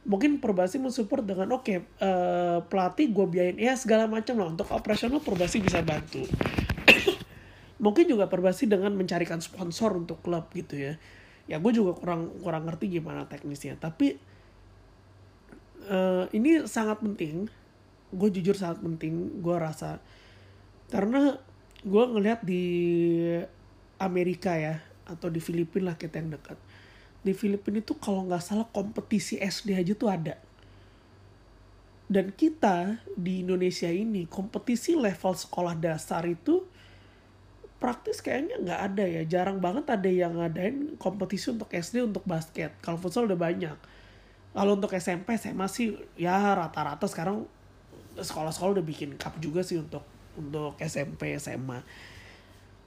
mungkin 0.05 0.38
perbasi 0.38 0.77
mensupport 0.77 1.25
dengan 1.25 1.50
oke 1.57 1.65
okay, 1.65 1.77
uh, 2.00 2.05
eh, 2.05 2.60
pelatih 2.69 3.12
gue 3.12 3.25
biayain. 3.27 3.57
Ya 3.60 3.75
segala 3.75 4.07
macam 4.07 4.39
lah. 4.39 4.48
Untuk 4.55 4.72
operasional 4.72 5.19
perbasi 5.19 5.60
bisa 5.60 5.84
bantu 5.84 6.24
mungkin 7.79 8.08
juga 8.08 8.32
perbasi 8.32 8.72
dengan 8.72 8.96
mencarikan 8.96 9.44
sponsor 9.44 9.96
untuk 10.00 10.24
klub 10.24 10.48
gitu 10.55 10.79
ya. 10.79 10.94
Ya 11.46 11.62
gue 11.62 11.72
juga 11.75 11.94
kurang 11.98 12.34
kurang 12.41 12.65
ngerti 12.65 13.00
gimana 13.00 13.27
teknisnya. 13.27 13.77
Tapi 13.77 14.17
uh, 15.91 16.25
ini 16.32 16.65
sangat 16.65 17.03
penting. 17.03 17.51
Gue 18.15 18.29
jujur 18.32 18.55
sangat 18.55 18.79
penting 18.82 19.44
gue 19.44 19.55
rasa. 19.55 20.00
Karena 20.89 21.36
gue 21.86 22.03
ngelihat 22.10 22.41
di 22.41 22.63
Amerika 24.00 24.55
ya 24.58 24.82
atau 25.05 25.29
di 25.29 25.38
Filipina 25.38 25.94
lah 25.94 25.96
kita 26.00 26.17
yang 26.17 26.34
dekat. 26.34 26.58
Di 27.22 27.34
Filipina 27.34 27.82
itu 27.82 27.94
kalau 27.98 28.25
nggak 28.25 28.41
salah 28.41 28.67
kompetisi 28.70 29.38
SD 29.38 29.77
aja 29.77 29.94
tuh 29.94 30.10
ada. 30.10 30.38
Dan 32.05 32.29
kita 32.38 33.01
di 33.17 33.41
Indonesia 33.41 33.89
ini 33.89 34.29
kompetisi 34.29 34.94
level 34.94 35.34
sekolah 35.34 35.74
dasar 35.74 36.22
itu 36.29 36.62
praktis 37.77 38.24
kayaknya 38.24 38.55
nggak 38.62 38.82
ada 38.91 39.03
ya. 39.05 39.22
Jarang 39.27 39.60
banget 39.60 39.86
ada 39.91 40.10
yang 40.10 40.39
ngadain 40.39 40.96
kompetisi 40.98 41.51
untuk 41.51 41.70
SD 41.72 42.05
untuk 42.05 42.24
basket. 42.24 42.74
Kalau 42.79 42.98
futsal 42.98 43.27
udah 43.27 43.38
banyak. 43.38 43.77
Kalau 44.55 44.72
untuk 44.79 44.96
SMP 44.96 45.36
SMA 45.36 45.67
sih 45.67 46.00
ya 46.15 46.55
rata-rata 46.55 47.05
sekarang 47.12 47.44
sekolah-sekolah 48.15 48.79
udah 48.79 48.86
bikin 48.88 49.20
cup 49.20 49.36
juga 49.44 49.60
sih 49.60 49.79
untuk 49.79 50.08
untuk 50.39 50.79
SMP 50.79 51.36
SMA. 51.36 51.84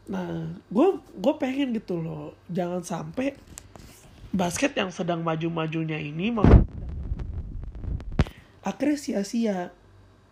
Nah, 0.08 0.56
gue 0.72 0.88
gue 1.04 1.34
pengen 1.36 1.76
gitu 1.76 2.00
loh, 2.00 2.32
jangan 2.48 2.80
sampai 2.80 3.36
basket 4.32 4.72
yang 4.76 4.88
sedang 4.88 5.20
maju-majunya 5.20 6.00
ini 6.00 6.32
akhirnya 8.68 8.98
sia-sia 9.00 9.58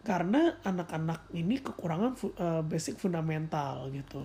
karena 0.06 0.54
anak-anak 0.62 1.26
ini 1.34 1.58
kekurangan 1.58 2.14
uh, 2.38 2.62
basic 2.62 2.94
fundamental 3.02 3.90
gitu. 3.90 4.22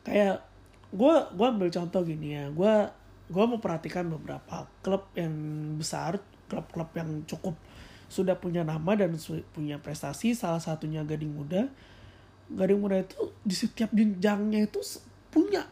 Kayak 0.00 0.40
gue 0.88 1.14
gue 1.36 1.46
ambil 1.46 1.68
contoh 1.68 2.00
gini 2.00 2.32
ya. 2.32 2.48
Gue 2.48 2.88
gue 3.28 3.44
mau 3.44 3.60
perhatikan 3.60 4.08
beberapa 4.08 4.64
klub 4.80 5.12
yang 5.12 5.36
besar 5.76 6.16
klub-klub 6.48 6.88
yang 6.96 7.28
cukup 7.28 7.56
sudah 8.08 8.40
punya 8.40 8.64
nama 8.64 8.96
dan 8.96 9.12
punya 9.52 9.76
prestasi. 9.76 10.32
Salah 10.32 10.64
satunya 10.64 11.04
Gading 11.04 11.36
Muda. 11.36 11.68
Gading 12.48 12.80
Muda 12.80 13.04
itu 13.04 13.36
di 13.44 13.52
setiap 13.52 13.92
jenjangnya 13.92 14.64
itu 14.64 14.80
punya 15.28 15.68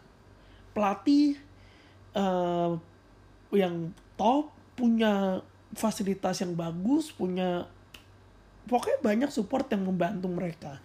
pelatih 0.77 1.41
uh, 2.13 2.77
yang 3.53 3.93
top 4.21 4.53
punya 4.77 5.41
fasilitas 5.73 6.41
yang 6.41 6.53
bagus 6.57 7.13
punya 7.13 7.69
pokoknya 8.71 8.99
banyak 9.03 9.31
support 9.31 9.67
yang 9.71 9.87
membantu 9.87 10.29
mereka 10.31 10.79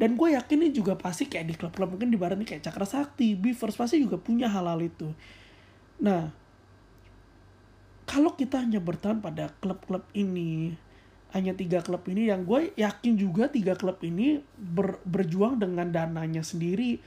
dan 0.00 0.16
gue 0.16 0.32
yakin 0.32 0.56
ini 0.66 0.70
juga 0.72 0.96
pasti 0.96 1.28
kayak 1.28 1.46
di 1.46 1.54
klub-klub 1.54 1.94
mungkin 1.96 2.08
di 2.08 2.16
barat 2.16 2.40
ini 2.40 2.48
kayak 2.48 2.64
Cakra 2.64 2.88
Sakti, 2.88 3.36
Beavers 3.36 3.76
pasti 3.76 4.00
juga 4.00 4.16
punya 4.16 4.48
hal-hal 4.48 4.80
itu. 4.80 5.12
Nah, 6.00 6.32
kalau 8.08 8.32
kita 8.32 8.64
hanya 8.64 8.80
bertahan 8.80 9.20
pada 9.20 9.52
klub-klub 9.60 10.02
ini, 10.16 10.74
hanya 11.32 11.56
tiga 11.56 11.80
klub 11.80 12.04
ini 12.08 12.28
yang 12.28 12.44
gue 12.44 12.76
yakin 12.76 13.16
juga 13.16 13.48
tiga 13.48 13.72
klub 13.72 14.00
ini 14.04 14.44
ber, 14.56 15.00
berjuang 15.04 15.60
dengan 15.60 15.88
dananya 15.88 16.44
sendiri. 16.44 17.00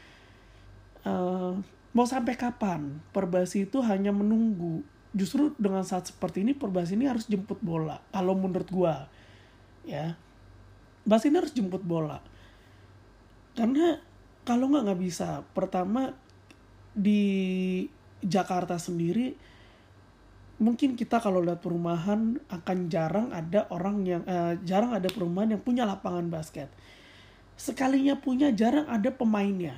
Uh, 1.05 1.61
mau 1.93 2.09
sampai 2.09 2.33
kapan 2.33 2.97
Perbasi 3.13 3.69
itu 3.69 3.77
hanya 3.85 4.09
menunggu 4.09 4.81
justru 5.13 5.53
dengan 5.61 5.85
saat 5.85 6.09
seperti 6.09 6.41
ini 6.41 6.57
Perbasi 6.57 6.97
ini 6.97 7.05
harus 7.05 7.29
jemput 7.29 7.61
bola 7.61 8.01
kalau 8.09 8.33
menurut 8.33 8.65
gua 8.73 9.05
ya 9.85 10.17
Basi 11.05 11.29
ini 11.29 11.37
harus 11.37 11.53
jemput 11.53 11.85
bola 11.85 12.17
karena 13.55 14.01
kalau 14.43 14.67
nggak 14.67 14.83
nggak 14.89 15.01
bisa 15.01 15.45
pertama 15.53 16.11
di 16.91 17.85
Jakarta 18.25 18.75
sendiri 18.75 19.37
mungkin 20.55 20.95
kita 20.95 21.19
kalau 21.19 21.43
lihat 21.43 21.59
perumahan 21.59 22.39
akan 22.47 22.77
jarang 22.87 23.27
ada 23.35 23.67
orang 23.67 24.07
yang 24.07 24.23
uh, 24.23 24.55
jarang 24.63 24.95
ada 24.95 25.11
perumahan 25.11 25.55
yang 25.55 25.63
punya 25.63 25.83
lapangan 25.83 26.31
basket. 26.31 26.71
Sekalinya 27.59 28.19
punya 28.19 28.51
jarang 28.55 28.87
ada 28.87 29.11
pemainnya. 29.11 29.75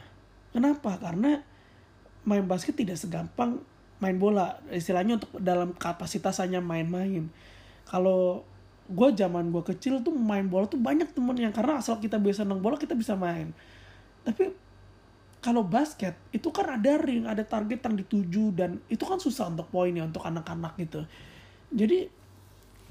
Kenapa? 0.53 0.97
Karena 1.01 1.41
main 2.25 2.45
basket 2.45 2.77
tidak 2.77 2.97
segampang 3.01 3.61
main 3.97 4.17
bola. 4.21 4.61
Istilahnya 4.69 5.17
untuk 5.17 5.33
dalam 5.41 5.73
kapasitas 5.73 6.37
hanya 6.41 6.61
main-main. 6.61 7.29
Kalau 7.89 8.45
gue 8.87 9.09
zaman 9.19 9.51
gue 9.51 9.63
kecil 9.67 9.99
tuh 9.99 10.15
main 10.15 10.47
bola 10.47 10.63
tuh 10.63 10.79
banyak 10.79 11.11
temen 11.11 11.35
yang 11.35 11.51
karena 11.51 11.83
asal 11.83 11.99
kita 11.99 12.15
biasa 12.15 12.47
nang 12.47 12.63
bola 12.63 12.79
kita 12.79 12.95
bisa 12.95 13.19
main. 13.19 13.51
Tapi 14.23 14.51
kalau 15.43 15.63
basket 15.63 16.15
itu 16.31 16.49
kan 16.49 16.79
ada 16.79 16.99
ring, 16.99 17.27
ada 17.27 17.43
target 17.43 17.83
yang 17.83 17.95
dituju 17.99 18.55
dan 18.55 18.79
itu 18.87 19.03
kan 19.03 19.19
susah 19.19 19.51
untuk 19.51 19.67
poinnya 19.69 20.07
untuk 20.07 20.23
anak-anak 20.23 20.75
gitu. 20.79 21.03
Jadi 21.71 22.07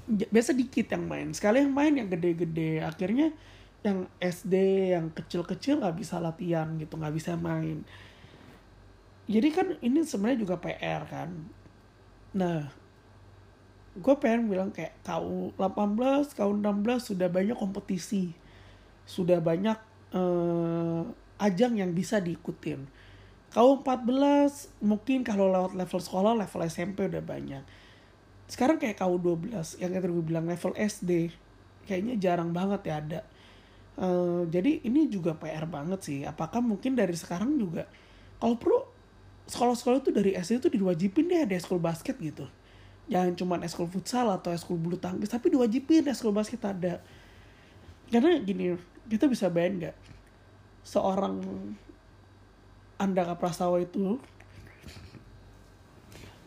biasa 0.07 0.55
dikit 0.55 0.87
yang 0.93 1.03
main. 1.05 1.27
Sekali 1.35 1.61
yang 1.65 1.73
main 1.75 1.93
yang 1.97 2.07
gede-gede, 2.07 2.79
akhirnya 2.79 3.35
yang 3.83 4.07
SD, 4.17 4.55
yang 4.95 5.11
kecil-kecil 5.11 5.83
nggak 5.83 5.97
bisa 5.99 6.17
latihan 6.17 6.77
gitu, 6.79 6.95
nggak 6.95 7.13
bisa 7.13 7.35
main. 7.35 7.83
Jadi 9.27 9.49
kan 9.51 9.67
ini 9.83 10.07
sebenarnya 10.07 10.39
juga 10.39 10.55
PR 10.57 11.03
kan. 11.03 11.29
Nah, 12.31 12.71
gue 13.97 14.15
pengen 14.21 14.47
bilang 14.47 14.69
kayak 14.69 15.01
kau 15.01 15.49
18, 15.57 16.37
kau 16.37 16.51
16 16.53 17.09
sudah 17.13 17.27
banyak 17.27 17.57
kompetisi, 17.57 18.31
sudah 19.03 19.41
banyak 19.41 19.77
uh, 20.13 21.03
ajang 21.41 21.81
yang 21.81 21.91
bisa 21.93 22.21
diikutin. 22.21 22.85
Kau 23.49 23.81
14 23.81 24.85
mungkin 24.85 25.25
kalau 25.25 25.49
lewat 25.49 25.73
level 25.73 26.01
sekolah, 26.01 26.33
level 26.37 26.61
SMP 26.67 27.09
udah 27.09 27.23
banyak. 27.23 27.63
Sekarang 28.45 28.77
kayak 28.77 29.01
kau 29.01 29.17
12 29.17 29.81
yang 29.81 29.91
tadi 29.91 30.13
gue 30.13 30.25
bilang 30.25 30.45
level 30.45 30.77
SD 30.77 31.33
kayaknya 31.87 32.15
jarang 32.21 32.51
banget 32.53 32.81
ya 32.85 32.95
ada. 33.01 33.21
Uh, 33.97 34.45
jadi 34.53 34.85
ini 34.85 35.09
juga 35.09 35.33
PR 35.33 35.65
banget 35.65 36.05
sih. 36.05 36.19
Apakah 36.21 36.61
mungkin 36.61 36.93
dari 36.93 37.17
sekarang 37.17 37.57
juga 37.57 37.89
kalau 38.37 38.59
perlu 38.61 38.79
sekolah-sekolah 39.47 39.99
itu 40.03 40.11
dari 40.11 40.31
SD 40.35 40.61
itu 40.61 40.69
diwajibin 40.77 41.25
deh 41.31 41.39
ada 41.47 41.57
school 41.57 41.81
basket 41.81 42.19
gitu. 42.19 42.45
Jangan 43.07 43.33
cuma 43.39 43.55
school 43.71 43.87
futsal 43.87 44.27
atau 44.29 44.51
school 44.59 44.75
bulu 44.75 44.99
tangkis, 44.99 45.31
tapi 45.31 45.47
diwajibin 45.51 46.11
school 46.11 46.35
basket 46.35 46.59
ada. 46.63 46.99
Karena 48.11 48.39
gini, 48.43 48.75
kita 49.07 49.27
bisa 49.31 49.47
bayangin 49.47 49.87
nggak? 49.87 49.97
seorang 50.87 51.43
Andaka 52.95 53.35
Prastawa 53.35 53.83
itu 53.83 54.15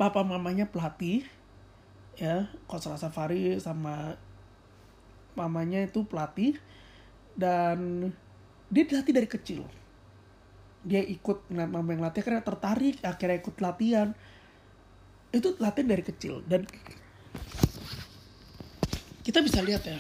papa 0.00 0.24
mamanya 0.24 0.64
pelatih 0.64 1.28
ya 2.16 2.48
Coach 2.64 2.88
Safari 2.96 3.60
sama 3.60 4.16
mamanya 5.36 5.84
itu 5.84 6.08
pelatih 6.08 6.56
dan 7.36 8.08
dia 8.72 8.88
dilatih 8.88 9.12
dari 9.12 9.28
kecil 9.28 9.68
dia 10.80 11.04
ikut 11.04 11.52
mama 11.52 11.92
yang 11.92 12.00
latih 12.00 12.24
karena 12.24 12.40
tertarik 12.40 12.96
akhirnya 13.04 13.36
ikut 13.44 13.56
latihan 13.60 14.16
itu 15.30 15.54
latihan 15.62 15.88
dari 15.94 16.02
kecil 16.02 16.42
dan 16.46 16.66
kita 19.22 19.44
bisa 19.46 19.62
lihat 19.62 19.86
ya 19.86 19.98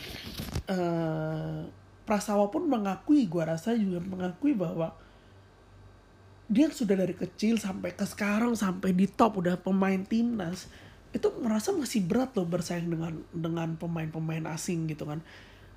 uh, 0.70 1.62
Prasawa 2.10 2.50
pun 2.50 2.66
mengakui, 2.66 3.30
gue 3.30 3.38
rasa 3.38 3.70
juga 3.78 4.02
mengakui 4.02 4.50
bahwa 4.50 4.90
dia 6.50 6.66
sudah 6.66 6.98
dari 6.98 7.14
kecil 7.14 7.54
sampai 7.54 7.94
ke 7.94 8.02
sekarang 8.02 8.58
sampai 8.58 8.90
di 8.90 9.06
top 9.06 9.38
udah 9.38 9.54
pemain 9.54 10.02
timnas 10.02 10.66
itu 11.14 11.30
merasa 11.38 11.70
masih 11.70 12.02
berat 12.02 12.34
loh 12.34 12.50
bersaing 12.50 12.90
dengan 12.90 13.22
dengan 13.30 13.78
pemain-pemain 13.78 14.42
asing 14.50 14.90
gitu 14.90 15.06
kan. 15.06 15.22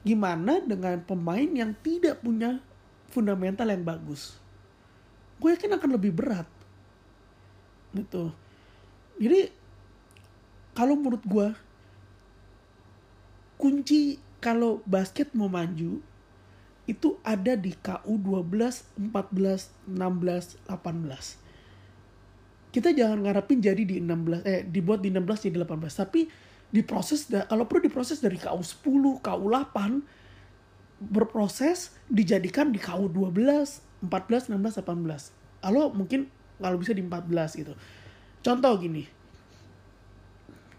Gimana 0.02 0.58
dengan 0.66 1.06
pemain 1.06 1.46
yang 1.46 1.78
tidak 1.86 2.18
punya 2.26 2.58
fundamental 3.14 3.70
yang 3.70 3.86
bagus? 3.86 4.34
Gue 5.38 5.54
yakin 5.54 5.78
akan 5.78 5.90
lebih 5.94 6.18
berat. 6.18 6.50
Gitu 7.94 8.34
jadi 9.22 9.54
kalau 10.74 10.98
menurut 10.98 11.22
gue 11.26 11.48
kunci 13.62 14.18
kalau 14.44 14.84
basket 14.84 15.32
mau 15.38 15.48
maju 15.48 16.02
itu 16.84 17.16
ada 17.24 17.56
di 17.56 17.72
KU 17.80 18.20
12, 18.20 19.00
14, 19.00 19.72
16, 19.88 20.60
18. 20.68 21.40
Kita 22.74 22.90
jangan 22.92 23.24
ngarepin 23.24 23.64
jadi 23.64 23.84
di 23.88 24.04
16 24.04 24.44
eh 24.44 24.68
dibuat 24.68 25.00
di 25.00 25.08
16 25.14 25.48
jadi 25.48 25.64
18, 25.64 26.02
tapi 26.04 26.28
diproses 26.74 27.30
kalau 27.30 27.70
perlu 27.70 27.86
diproses 27.88 28.20
dari 28.20 28.36
KU 28.36 28.60
10, 28.60 29.24
KU 29.24 29.46
8 29.48 31.08
berproses 31.08 31.96
dijadikan 32.12 32.74
di 32.74 32.82
KU 32.84 33.08
12, 33.08 33.80
14, 34.04 34.52
16, 34.52 34.84
18. 34.84 35.64
Lalu 35.64 35.82
mungkin 35.96 36.28
kalau 36.60 36.76
bisa 36.76 36.92
di 36.92 37.06
14 37.06 37.62
gitu. 37.64 37.72
Contoh 38.44 38.76
gini. 38.76 39.08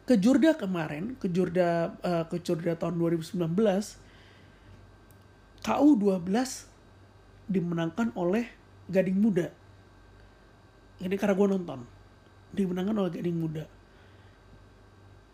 Kejurda 0.05 0.53
kemarin, 0.53 1.17
kejurda 1.17 1.97
uh, 2.05 2.29
kejurda 2.29 2.77
tahun 2.77 3.01
2019 3.01 3.41
KU 5.65 5.91
12 5.97 6.29
dimenangkan 7.49 8.13
oleh 8.13 8.45
Gading 8.93 9.17
Muda. 9.17 9.49
Ini 11.01 11.17
karena 11.17 11.33
gue 11.33 11.49
nonton. 11.57 11.81
Dimenangkan 12.53 12.97
oleh 13.01 13.13
Gading 13.17 13.39
Muda. 13.41 13.65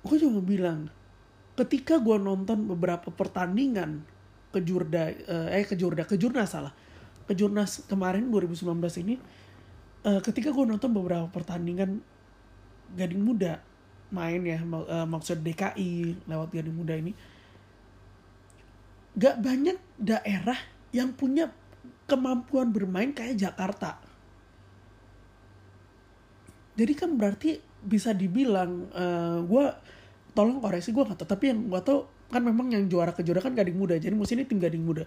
Gue 0.06 0.16
cuma 0.22 0.38
bilang, 0.38 0.86
ketika 1.58 1.98
gue 1.98 2.14
nonton 2.14 2.70
beberapa 2.70 3.10
pertandingan 3.10 4.06
kejurda, 4.54 5.10
eh, 5.18 5.58
eh 5.60 5.66
kejurda, 5.66 6.06
kejurnas 6.06 6.54
salah. 6.54 6.70
Kejurnas 7.26 7.90
kemarin 7.90 8.30
2019 8.30 9.02
ini, 9.02 9.18
eh, 10.06 10.20
ketika 10.22 10.54
gue 10.54 10.62
nonton 10.62 10.94
beberapa 10.94 11.26
pertandingan 11.26 11.98
Gading 12.94 13.22
Muda 13.22 13.62
main 14.10 14.42
ya, 14.42 14.58
eh, 14.58 15.06
maksud 15.06 15.40
DKI 15.40 16.26
lewat 16.26 16.50
Gading 16.50 16.74
Muda 16.74 16.98
ini, 16.98 17.14
gak 19.14 19.38
banyak 19.38 19.78
daerah 19.96 20.58
yang 20.90 21.14
punya 21.14 21.50
kemampuan 22.10 22.74
bermain 22.74 23.14
kayak 23.14 23.38
Jakarta. 23.38 24.02
Jadi 26.74 26.92
kan 26.98 27.14
berarti 27.14 27.62
bisa 27.80 28.10
dibilang 28.10 28.90
uh, 28.92 29.00
eh, 29.00 29.38
gue 29.46 29.64
tolong 30.36 30.60
koreksi 30.60 30.92
gue 30.92 31.00
nggak 31.00 31.24
tapi 31.24 31.50
yang 31.50 31.66
gue 31.66 31.80
tau 31.80 32.06
kan 32.30 32.44
memang 32.44 32.70
yang 32.70 32.86
juara 32.86 33.10
kejuaraan 33.10 33.50
kan 33.50 33.54
Gading 33.56 33.74
Muda 33.74 33.98
jadi 33.98 34.14
musim 34.14 34.38
ini 34.38 34.46
tim 34.46 34.58
Gading 34.58 34.82
Muda. 34.82 35.04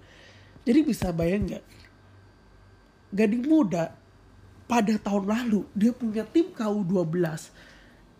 Jadi 0.63 0.79
bisa 0.85 1.11
bayang 1.11 1.43
nggak? 1.49 1.63
Gading 3.11 3.43
Muda 3.45 3.91
pada 4.63 4.95
tahun 4.95 5.27
lalu 5.27 5.67
dia 5.75 5.91
punya 5.91 6.23
tim 6.23 6.49
KU 6.55 6.81
12 6.87 7.72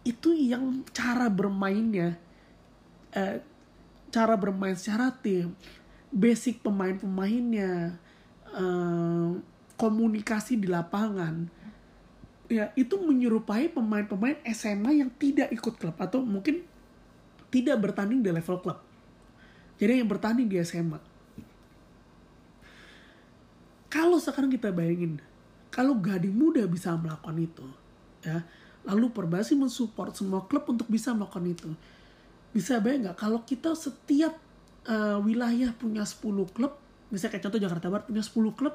itu 0.03 0.35
yang 0.35 0.83
cara 0.91 1.31
bermainnya 1.31 2.19
uh, 3.15 3.37
cara 4.13 4.37
bermain 4.37 4.77
secara 4.77 5.09
tim, 5.09 5.57
basic 6.13 6.61
pemain-pemainnya, 6.61 7.97
uh, 8.53 9.33
komunikasi 9.73 10.61
di 10.61 10.69
lapangan, 10.69 11.49
ya 12.45 12.69
itu 12.77 12.93
menyerupai 13.01 13.73
pemain-pemain 13.73 14.37
SMA 14.53 15.01
yang 15.01 15.09
tidak 15.17 15.49
ikut 15.49 15.73
klub 15.81 15.97
atau 15.97 16.21
mungkin 16.21 16.61
tidak 17.49 17.81
bertanding 17.81 18.21
di 18.21 18.29
level 18.29 18.61
klub. 18.61 18.79
Jadi 19.81 20.05
yang 20.05 20.09
bertanding 20.09 20.45
di 20.45 20.61
SMA. 20.61 21.01
Kalau 23.89 24.17
sekarang 24.17 24.49
kita 24.49 24.73
bayangin, 24.73 25.21
kalau 25.69 25.97
Gading 25.97 26.33
Muda 26.33 26.65
bisa 26.65 26.93
melakukan 26.97 27.37
itu, 27.37 27.65
ya, 28.25 28.41
lalu 28.83 29.11
Perbasi 29.11 29.55
mensupport 29.55 30.11
semua 30.11 30.43
klub 30.47 30.67
untuk 30.67 30.87
bisa 30.91 31.15
melakukan 31.15 31.45
itu. 31.47 31.69
Bisa 32.51 32.77
bayang 32.83 33.09
nggak? 33.09 33.17
Kalau 33.17 33.39
kita 33.47 33.73
setiap 33.73 34.35
uh, 34.87 35.17
wilayah 35.23 35.71
punya 35.75 36.03
10 36.03 36.21
klub 36.51 36.73
misalnya 37.13 37.37
kayak 37.37 37.43
contoh 37.45 37.61
Jakarta 37.61 37.87
Barat 37.93 38.05
punya 38.09 38.23
10 38.25 38.57
klub 38.57 38.73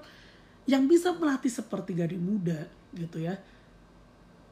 yang 0.68 0.86
bisa 0.86 1.10
melatih 1.16 1.50
seperti 1.50 1.96
Gading 1.96 2.22
Muda 2.22 2.68
gitu 2.94 3.18
ya. 3.18 3.34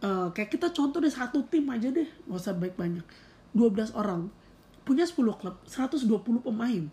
Uh, 0.03 0.29
kayak 0.35 0.53
kita 0.53 0.69
contoh 0.75 1.01
deh 1.01 1.13
satu 1.13 1.41
tim 1.49 1.65
aja 1.73 1.89
deh 1.89 2.05
nggak 2.29 2.37
usah 2.37 2.53
baik 2.53 2.77
banyak 2.77 3.05
12 3.57 3.97
orang 3.97 4.29
punya 4.85 5.09
10 5.09 5.17
klub 5.41 5.57
120 5.65 6.45
pemain. 6.45 6.85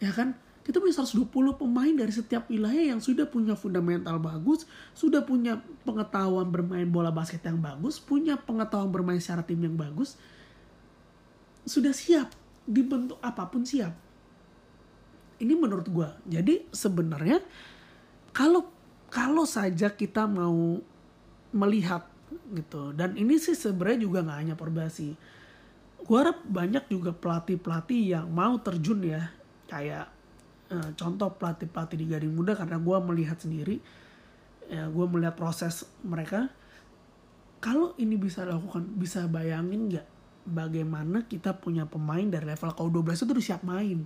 Ya 0.00 0.10
kan 0.10 0.38
kita 0.64 0.80
punya 0.80 0.96
120 0.96 1.60
pemain 1.60 1.92
dari 1.92 2.08
setiap 2.08 2.48
wilayah 2.48 2.96
yang 2.96 3.00
sudah 3.00 3.28
punya 3.28 3.52
fundamental 3.52 4.16
bagus, 4.16 4.64
sudah 4.96 5.20
punya 5.20 5.60
pengetahuan 5.84 6.48
bermain 6.48 6.88
bola 6.88 7.12
basket 7.12 7.44
yang 7.44 7.60
bagus, 7.60 8.00
punya 8.00 8.40
pengetahuan 8.40 8.88
bermain 8.88 9.20
secara 9.20 9.44
tim 9.44 9.60
yang 9.60 9.76
bagus, 9.76 10.16
sudah 11.68 11.92
siap 11.92 12.32
dibentuk 12.64 13.20
apa 13.20 13.44
pun 13.44 13.68
siap. 13.68 13.92
Ini 15.36 15.52
menurut 15.52 15.84
gue 15.84 16.08
jadi 16.24 16.64
sebenarnya 16.72 17.44
kalau 18.32 18.64
kalau 19.12 19.44
saja 19.44 19.92
kita 19.92 20.24
mau 20.24 20.80
melihat 21.52 22.08
gitu 22.56 22.90
dan 22.96 23.14
ini 23.14 23.38
sih 23.38 23.54
sebenarnya 23.54 24.00
juga 24.02 24.18
nggak 24.26 24.38
hanya 24.42 24.54
perbasi 24.58 25.14
gue 26.04 26.18
harap 26.18 26.42
banyak 26.44 26.84
juga 26.90 27.14
pelatih 27.14 27.56
pelatih 27.56 28.18
yang 28.18 28.26
mau 28.28 28.58
terjun 28.60 29.00
ya 29.06 29.30
kayak 29.70 30.13
eh, 30.74 30.90
contoh 30.98 31.30
pelatih 31.38 31.70
pelatih 31.70 31.96
di 32.02 32.06
Gading 32.10 32.34
Muda 32.34 32.58
karena 32.58 32.82
gue 32.82 32.98
melihat 33.06 33.38
sendiri 33.38 33.78
ya 34.64 34.88
gue 34.88 35.06
melihat 35.06 35.36
proses 35.38 35.86
mereka. 36.02 36.50
Kalau 37.62 37.96
ini 37.96 38.18
bisa 38.20 38.44
dilakukan 38.44 38.96
bisa 38.98 39.24
bayangin 39.30 39.88
nggak 39.88 40.06
bagaimana 40.44 41.24
kita 41.24 41.56
punya 41.56 41.88
pemain 41.88 42.28
dari 42.28 42.44
level 42.44 42.76
kau 42.76 42.92
12 42.92 43.16
itu 43.16 43.32
udah 43.32 43.44
siap 43.44 43.62
main 43.64 44.04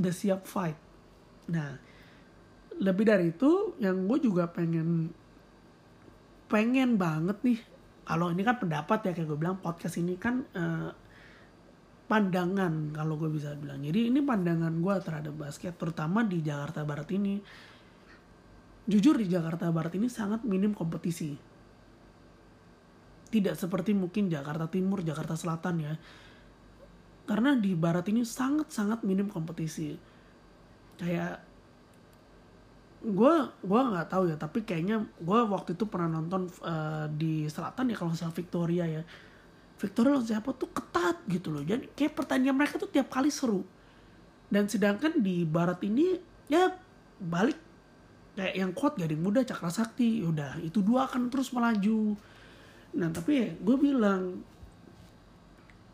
udah 0.00 0.14
siap 0.14 0.48
fight. 0.48 0.78
Nah 1.52 1.76
lebih 2.80 3.04
dari 3.04 3.30
itu 3.30 3.76
yang 3.78 4.08
gue 4.08 4.18
juga 4.24 4.48
pengen 4.48 5.12
pengen 6.48 6.96
banget 6.96 7.38
nih 7.44 7.60
kalau 8.02 8.32
ini 8.32 8.42
kan 8.44 8.58
pendapat 8.58 8.98
ya 9.08 9.12
kayak 9.14 9.28
gue 9.28 9.38
bilang 9.38 9.60
podcast 9.60 9.96
ini 10.00 10.16
kan 10.16 10.44
uh, 10.56 10.90
pandangan 12.12 12.92
kalau 12.92 13.16
gue 13.16 13.32
bisa 13.32 13.56
bilang 13.56 13.80
jadi 13.80 14.12
ini 14.12 14.20
pandangan 14.20 14.76
gue 14.84 14.94
terhadap 15.00 15.32
basket 15.32 15.72
terutama 15.80 16.20
di 16.28 16.44
Jakarta 16.44 16.84
Barat 16.84 17.08
ini 17.16 17.40
jujur 18.84 19.16
di 19.16 19.32
Jakarta 19.32 19.72
Barat 19.72 19.96
ini 19.96 20.12
sangat 20.12 20.44
minim 20.44 20.76
kompetisi 20.76 21.52
tidak 23.32 23.56
seperti 23.56 23.96
mungkin 23.96 24.28
Jakarta 24.28 24.68
Timur, 24.68 25.00
Jakarta 25.00 25.32
Selatan 25.32 25.80
ya. 25.80 25.96
Karena 27.24 27.56
di 27.56 27.72
barat 27.72 28.04
ini 28.12 28.28
sangat-sangat 28.28 29.08
minim 29.08 29.32
kompetisi. 29.32 29.96
Kayak 31.00 31.40
gue 33.02 33.34
gue 33.66 33.80
nggak 33.82 34.14
tahu 34.14 34.30
ya 34.30 34.38
tapi 34.38 34.62
kayaknya 34.62 35.02
gue 35.18 35.40
waktu 35.50 35.74
itu 35.74 35.90
pernah 35.90 36.22
nonton 36.22 36.46
uh, 36.62 37.10
di 37.10 37.50
selatan 37.50 37.90
ya 37.90 37.98
kalau 37.98 38.14
salah 38.14 38.30
Victoria 38.30 38.86
ya 38.86 39.02
Victoria 39.82 40.14
lawan 40.14 40.22
siapa 40.22 40.54
tuh 40.54 40.70
ketat 40.70 41.18
gitu 41.26 41.50
loh. 41.50 41.66
Jadi 41.66 41.90
kayak 41.90 42.14
pertandingan 42.14 42.54
mereka 42.54 42.78
tuh 42.78 42.86
tiap 42.86 43.10
kali 43.10 43.34
seru. 43.34 43.66
Dan 44.46 44.70
sedangkan 44.70 45.18
di 45.18 45.42
barat 45.42 45.82
ini 45.82 46.14
ya 46.46 46.70
balik 47.18 47.58
kayak 48.38 48.54
yang 48.54 48.70
kuat 48.70 48.94
Gading 48.94 49.18
Muda 49.18 49.42
Cakra 49.42 49.74
Sakti 49.74 50.22
udah 50.22 50.62
itu 50.62 50.78
dua 50.86 51.10
akan 51.10 51.26
terus 51.34 51.50
melaju. 51.50 52.14
Nah 52.94 53.10
tapi 53.10 53.58
gue 53.58 53.76
bilang 53.76 54.38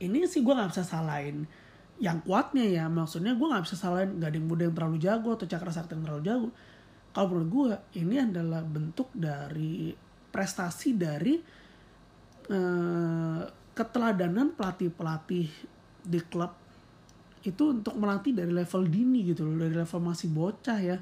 ini 0.05 0.29
sih 0.29 0.45
gue 0.45 0.53
nggak 0.53 0.71
bisa 0.77 0.85
salahin 0.85 1.49
yang 1.97 2.21
kuatnya 2.21 2.69
ya. 2.69 2.85
Maksudnya 2.93 3.33
gue 3.41 3.47
nggak 3.49 3.65
bisa 3.65 3.77
salahin 3.81 4.21
gading 4.21 4.45
muda 4.45 4.69
yang 4.69 4.77
terlalu 4.77 4.99
jago 5.01 5.33
atau 5.33 5.47
cakra 5.49 5.73
sakti 5.73 5.97
yang 5.97 6.05
terlalu 6.05 6.23
jago. 6.29 6.49
Kalau 7.17 7.27
menurut 7.33 7.49
gue 7.49 7.67
ini 8.05 8.21
adalah 8.21 8.63
bentuk 8.63 9.09
dari 9.17 9.91
prestasi 10.29 10.95
dari 10.95 11.35
uh, 12.53 13.43
keteladanan 13.79 14.59
pelatih 14.59 14.91
pelatih 14.91 15.47
di 16.03 16.19
klub 16.27 16.51
itu 17.47 17.71
untuk 17.71 17.95
melatih 17.95 18.35
dari 18.35 18.51
level 18.51 18.83
dini 18.91 19.23
gitu 19.23 19.47
loh 19.47 19.63
dari 19.63 19.79
level 19.79 20.01
masih 20.03 20.29
bocah 20.35 20.79
ya. 20.83 20.99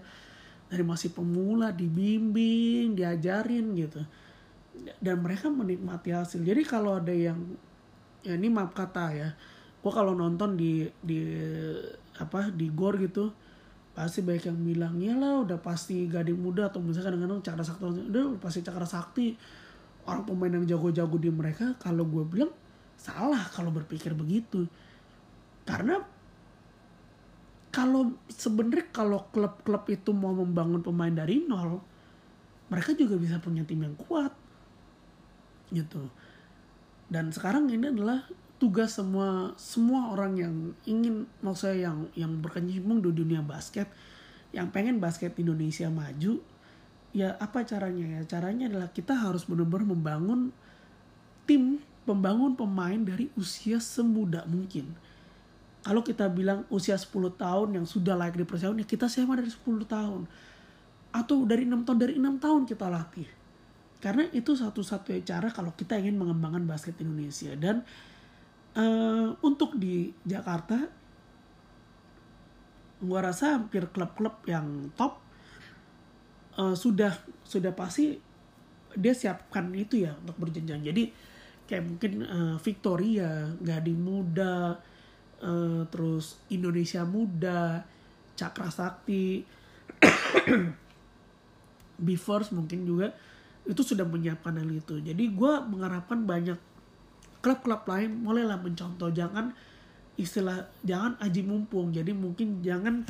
Dari 0.67 0.83
masih 0.83 1.15
pemula 1.15 1.73
dibimbing 1.73 2.93
diajarin 2.93 3.73
gitu. 3.79 4.03
Dan 5.01 5.25
mereka 5.25 5.49
menikmati 5.49 6.13
hasil. 6.13 6.45
Jadi 6.45 6.63
kalau 6.69 7.01
ada 7.01 7.15
yang 7.15 7.39
ya 8.21 8.37
ini 8.37 8.51
maaf 8.51 8.75
kata 8.75 9.07
ya 9.15 9.31
gue 9.77 9.95
kalau 9.95 10.19
nonton 10.19 10.59
di 10.59 10.83
di 10.99 11.23
apa 12.19 12.51
di 12.51 12.67
gor 12.75 12.99
gitu 12.99 13.31
pasti 13.95 14.19
banyak 14.19 14.51
yang 14.51 14.59
bilang 14.67 14.95
ya 14.99 15.15
lah 15.15 15.47
udah 15.47 15.63
pasti 15.63 16.05
gading 16.11 16.37
muda. 16.37 16.69
Atau 16.69 16.85
misalnya 16.85 17.15
kadang-kadang 17.15 17.41
cakra 17.41 17.65
sakti 17.65 17.85
udah 18.13 18.25
pasti 18.43 18.61
cakra 18.61 18.85
sakti. 18.85 19.27
Orang 20.07 20.29
pemain 20.29 20.53
yang 20.53 20.67
jago-jago 20.67 21.17
di 21.19 21.31
mereka 21.33 21.75
kalau 21.81 22.05
gue 22.07 22.23
bilang 22.27 22.53
salah 23.07 23.47
kalau 23.55 23.71
berpikir 23.71 24.13
begitu. 24.19 24.67
Karena 25.63 26.03
kalau 27.71 28.17
sebenarnya 28.33 28.89
kalau 28.91 29.29
klub-klub 29.31 29.85
itu 29.93 30.11
mau 30.11 30.33
membangun 30.33 30.81
pemain 30.81 31.13
dari 31.13 31.45
nol 31.45 31.77
mereka 32.67 32.97
juga 32.97 33.15
bisa 33.21 33.39
punya 33.39 33.63
tim 33.63 33.85
yang 33.85 33.95
kuat 33.95 34.33
gitu. 35.71 36.09
Dan 37.07 37.31
sekarang 37.31 37.71
ini 37.71 37.93
adalah 37.93 38.27
tugas 38.57 38.97
semua 38.97 39.53
semua 39.61 40.11
orang 40.11 40.33
yang 40.41 40.55
ingin 40.89 41.29
maksudnya 41.45 41.93
yang 41.93 41.99
yang 42.17 42.33
berkecimpung 42.41 43.05
di 43.05 43.13
dunia 43.13 43.45
basket 43.45 43.87
yang 44.51 44.73
pengen 44.73 44.97
basket 44.97 45.37
Indonesia 45.37 45.87
maju 45.93 46.41
ya 47.13 47.37
apa 47.39 47.63
caranya? 47.63 48.19
Ya 48.19 48.23
caranya 48.25 48.73
adalah 48.73 48.89
kita 48.91 49.15
harus 49.15 49.45
benar-benar 49.45 49.87
membangun 49.87 50.51
tim 51.47 51.79
membangun 52.07 52.55
pemain 52.55 52.97
dari 52.97 53.29
usia 53.35 53.83
semuda 53.83 54.47
mungkin. 54.47 54.95
Kalau 55.83 56.03
kita 56.03 56.27
bilang 56.31 56.67
usia 56.71 56.99
10 56.99 57.11
tahun 57.39 57.69
yang 57.79 57.87
sudah 57.87 58.19
layak 58.19 58.39
dipercaya 58.39 58.75
ya 58.75 58.87
kita 58.87 59.07
siapa 59.07 59.39
dari 59.39 59.51
10 59.51 59.87
tahun? 59.87 60.27
Atau 61.15 61.47
dari 61.47 61.67
enam 61.67 61.87
tahun 61.87 61.99
dari 61.99 62.15
enam 62.19 62.39
tahun 62.39 62.67
kita 62.67 62.87
latih. 62.91 63.27
Karena 64.03 64.27
itu 64.35 64.55
satu-satunya 64.55 65.23
cara 65.23 65.49
kalau 65.51 65.75
kita 65.75 65.99
ingin 65.99 66.19
mengembangkan 66.19 66.67
basket 66.67 66.99
Indonesia. 67.03 67.55
Dan 67.55 67.87
uh, 68.75 69.35
untuk 69.43 69.79
di 69.79 70.11
Jakarta 70.27 70.79
gua 73.03 73.31
rasa 73.31 73.61
hampir 73.61 73.87
klub-klub 73.93 74.43
yang 74.49 74.91
top 74.97 75.23
uh, 76.59 76.75
sudah 76.75 77.13
sudah 77.45 77.71
pasti 77.77 78.19
dia 78.97 79.13
siapkan 79.13 79.69
itu 79.77 80.03
ya 80.03 80.17
untuk 80.19 80.35
berjenjang. 80.41 80.83
Jadi 80.83 81.13
kayak 81.67 81.85
mungkin 81.85 82.13
uh, 82.23 82.57
Victoria 82.63 83.51
Gading 83.59 84.01
Muda 84.01 84.79
uh, 85.43 85.83
terus 85.91 86.39
Indonesia 86.49 87.03
Muda 87.03 87.83
Cakra 88.39 88.71
Sakti 88.71 89.43
Beavers 92.07 92.53
mungkin 92.53 92.87
juga 92.87 93.11
itu 93.67 93.83
sudah 93.83 94.07
menyiapkan 94.07 94.55
hal 94.55 94.71
itu. 94.71 95.03
Jadi 95.03 95.35
gue 95.35 95.53
mengharapkan 95.67 96.23
banyak 96.23 96.59
klub-klub 97.43 97.83
lain 97.89 98.23
mulailah 98.23 98.63
mencontoh 98.63 99.11
jangan 99.11 99.51
istilah 100.15 100.71
jangan 100.87 101.19
aji 101.19 101.43
mumpung. 101.43 101.91
Jadi 101.91 102.15
mungkin 102.15 102.63
jangan 102.63 103.03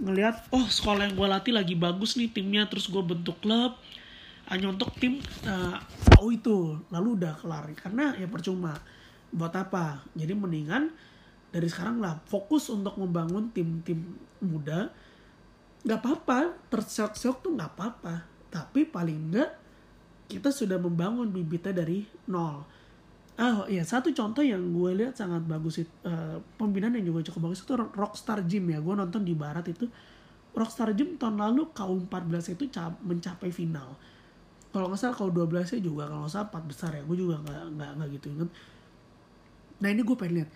ngelihat 0.00 0.48
oh 0.50 0.66
sekolah 0.66 1.06
yang 1.06 1.14
gue 1.14 1.28
latih 1.28 1.54
lagi 1.54 1.74
bagus 1.76 2.16
nih 2.16 2.32
timnya 2.32 2.64
terus 2.66 2.88
gue 2.88 3.04
bentuk 3.04 3.36
klub 3.44 3.76
hanya 4.50 4.66
untuk 4.68 4.90
tim 4.98 5.22
uh, 5.46 5.78
itu. 6.28 6.76
Lalu 6.90 7.08
udah 7.22 7.32
kelar 7.38 7.64
karena 7.78 8.18
ya 8.18 8.26
percuma. 8.26 8.74
Buat 9.30 9.54
apa? 9.54 10.02
Jadi 10.18 10.34
mendingan 10.34 10.90
dari 11.54 11.70
sekarang 11.70 12.02
lah 12.02 12.18
fokus 12.26 12.66
untuk 12.68 12.98
membangun 12.98 13.54
tim-tim 13.54 14.18
muda. 14.42 14.90
Nggak 15.86 15.98
apa-apa. 16.02 16.38
Terseok-seok 16.66 17.36
tuh 17.46 17.50
nggak 17.54 17.70
apa-apa. 17.78 18.14
Tapi 18.50 18.90
paling 18.90 19.30
enggak 19.30 19.50
kita 20.30 20.54
sudah 20.54 20.78
membangun 20.78 21.30
bibitnya 21.30 21.74
dari 21.74 22.06
nol. 22.30 22.62
Oh 23.40 23.64
iya, 23.70 23.82
satu 23.88 24.12
contoh 24.12 24.44
yang 24.44 24.60
gue 24.68 24.90
lihat 25.00 25.16
sangat 25.16 25.40
bagus 25.48 25.80
itu 25.80 25.88
uh, 26.04 26.36
pembinaan 26.60 26.92
yang 27.00 27.08
juga 27.08 27.24
cukup 27.32 27.50
bagus 27.50 27.64
itu 27.64 27.72
Rockstar 27.72 28.44
Gym 28.44 28.68
ya. 28.68 28.78
Gue 28.84 28.92
nonton 28.98 29.24
di 29.24 29.32
barat 29.32 29.64
itu. 29.70 29.88
Rockstar 30.52 30.92
Gym 30.92 31.16
tahun 31.16 31.38
lalu 31.38 31.70
kaum 31.72 32.04
14 32.04 32.58
itu 32.58 32.68
mencapai 33.00 33.48
final. 33.48 33.96
Kalau 34.70 34.86
nggak 34.86 35.00
salah 35.02 35.16
kaum 35.18 35.34
12 35.34 35.50
nya 35.50 35.80
juga 35.82 36.06
kalau 36.06 36.26
nggak 36.26 36.34
salah 36.34 36.48
4 36.54 36.70
besar 36.70 36.90
ya. 36.94 37.02
Gue 37.02 37.16
juga 37.18 37.42
nggak 37.42 37.96
nggak 37.98 38.08
gitu 38.20 38.26
inget. 38.30 38.50
Nah 39.82 39.88
ini 39.90 40.02
gue 40.06 40.16
pengen 40.16 40.34
lihat 40.42 40.50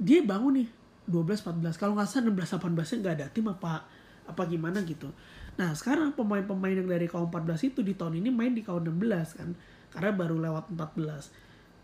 dia 0.00 0.24
bangun 0.24 0.64
nih 0.64 0.68
12 1.04 1.44
14 1.44 1.76
kalau 1.76 1.92
nggak 1.92 2.08
salah 2.08 2.32
16 2.32 2.56
18 2.56 2.72
nya 2.72 2.96
nggak 3.04 3.14
ada 3.20 3.26
tim 3.28 3.46
apa 3.52 3.84
apa 4.24 4.42
gimana 4.48 4.80
gitu 4.86 5.12
Nah 5.60 5.76
sekarang 5.76 6.16
pemain-pemain 6.16 6.72
yang 6.72 6.88
dari 6.88 7.04
kaum 7.04 7.28
14 7.28 7.68
itu 7.68 7.84
di 7.84 7.92
tahun 7.92 8.16
ini 8.24 8.32
main 8.32 8.56
di 8.56 8.64
kaum 8.64 8.80
16 8.80 9.36
kan. 9.36 9.52
Karena 9.92 10.10
baru 10.16 10.40
lewat 10.40 10.72
14. 10.72 11.28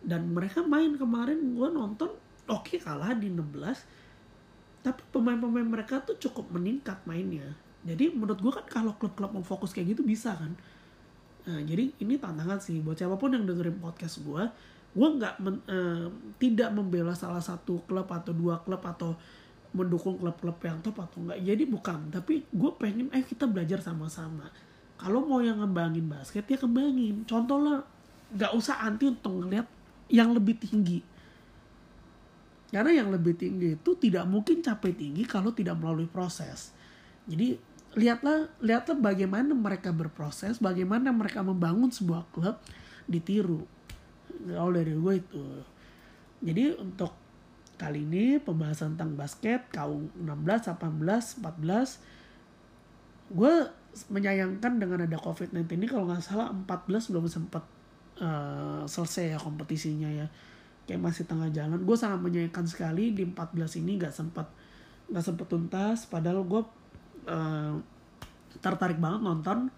Dan 0.01 0.33
mereka 0.33 0.65
main 0.65 0.97
kemarin 0.97 1.53
gue 1.53 1.69
nonton 1.69 2.09
oke 2.49 2.73
okay, 2.73 2.81
kalah 2.81 3.13
di 3.13 3.29
16. 3.29 3.45
Tapi 4.81 5.01
pemain-pemain 5.13 5.69
mereka 5.69 6.01
tuh 6.01 6.17
cukup 6.17 6.49
meningkat 6.57 7.05
mainnya. 7.05 7.53
Jadi 7.85 8.17
menurut 8.17 8.41
gue 8.41 8.53
kan 8.55 8.65
kalau 8.65 8.97
klub-klub 8.97 9.37
mau 9.37 9.45
fokus 9.45 9.77
kayak 9.77 9.93
gitu 9.93 10.03
bisa 10.09 10.33
kan. 10.33 10.57
Nah, 11.47 11.63
jadi 11.63 11.95
ini 12.03 12.15
tantangan 12.19 12.59
sih. 12.59 12.83
Buat 12.83 12.99
siapa 12.99 13.15
pun 13.15 13.31
yang 13.31 13.47
dengerin 13.47 13.79
podcast 13.79 14.23
gue. 14.27 14.43
Gue 14.97 15.09
nggak 15.21 15.35
uh, 15.45 16.09
tidak 16.43 16.75
membela 16.75 17.15
salah 17.15 17.43
satu 17.43 17.85
klub 17.87 18.09
atau 18.11 18.33
dua 18.35 18.59
klub 18.65 18.83
atau 18.83 19.15
mendukung 19.77 20.17
klub-klub 20.17 20.57
yang 20.65 20.81
top 20.81 21.05
atau 21.05 21.21
enggak 21.21 21.45
jadi 21.45 21.69
bukan 21.69 22.09
tapi 22.09 22.49
gue 22.49 22.71
pengen 22.81 23.13
eh 23.13 23.21
kita 23.21 23.45
belajar 23.45 23.85
sama-sama. 23.85 24.49
Kalau 24.97 25.21
mau 25.29 25.45
yang 25.45 25.61
ngembangin 25.61 26.09
basket 26.09 26.49
ya 26.49 26.57
kembangin. 26.57 27.29
Contoh 27.29 27.61
lah 27.61 27.85
nggak 28.33 28.53
usah 28.57 28.81
anti 28.81 29.13
untuk 29.13 29.45
ngeliat 29.45 29.69
yang 30.09 30.33
lebih 30.33 30.57
tinggi. 30.57 31.05
Karena 32.73 33.05
yang 33.05 33.13
lebih 33.13 33.37
tinggi 33.37 33.77
itu 33.77 33.91
tidak 34.01 34.25
mungkin 34.25 34.65
capai 34.65 34.97
tinggi 34.97 35.29
kalau 35.29 35.53
tidak 35.53 35.77
melalui 35.77 36.09
proses. 36.09 36.73
Jadi 37.29 37.61
lihatlah 37.97 38.53
lihatlah 38.61 39.01
bagaimana 39.01 39.57
mereka 39.57 39.89
berproses 39.89 40.61
bagaimana 40.61 41.09
mereka 41.17 41.41
membangun 41.41 41.89
sebuah 41.89 42.29
klub 42.29 42.61
ditiru. 43.09 43.65
Kalau 44.47 44.71
dari 44.77 44.93
gue 44.93 45.15
itu. 45.17 45.45
Jadi 46.45 46.77
untuk 46.77 47.17
kali 47.81 48.05
ini 48.05 48.37
pembahasan 48.37 48.97
tentang 48.97 49.17
basket 49.17 49.69
kaum 49.73 50.13
16 50.17 50.77
18 50.77 51.45
14 51.45 53.37
gue 53.37 53.53
menyayangkan 54.13 54.81
dengan 54.81 55.05
ada 55.05 55.17
covid-19 55.17 55.65
ini 55.77 55.87
kalau 55.89 56.09
nggak 56.09 56.25
salah 56.25 56.53
14 56.53 57.13
belum 57.13 57.27
sempat 57.29 57.65
uh, 58.21 58.85
selesai 58.85 59.37
ya 59.37 59.39
kompetisinya 59.41 60.13
ya. 60.13 60.29
Kayak 60.85 61.01
masih 61.01 61.25
tengah 61.25 61.49
jalan. 61.49 61.81
Gue 61.83 61.97
sangat 61.97 62.21
menyayangkan 62.21 62.69
sekali 62.69 63.17
di 63.17 63.25
14 63.25 63.81
ini 63.81 63.97
nggak 63.99 64.13
sempat 64.13 64.47
nggak 65.09 65.25
sempat 65.25 65.47
tuntas. 65.49 66.05
Padahal 66.07 66.45
gue 66.45 66.63
uh, 67.27 67.77
tertarik 68.59 68.99
banget 68.99 69.21
nonton 69.23 69.69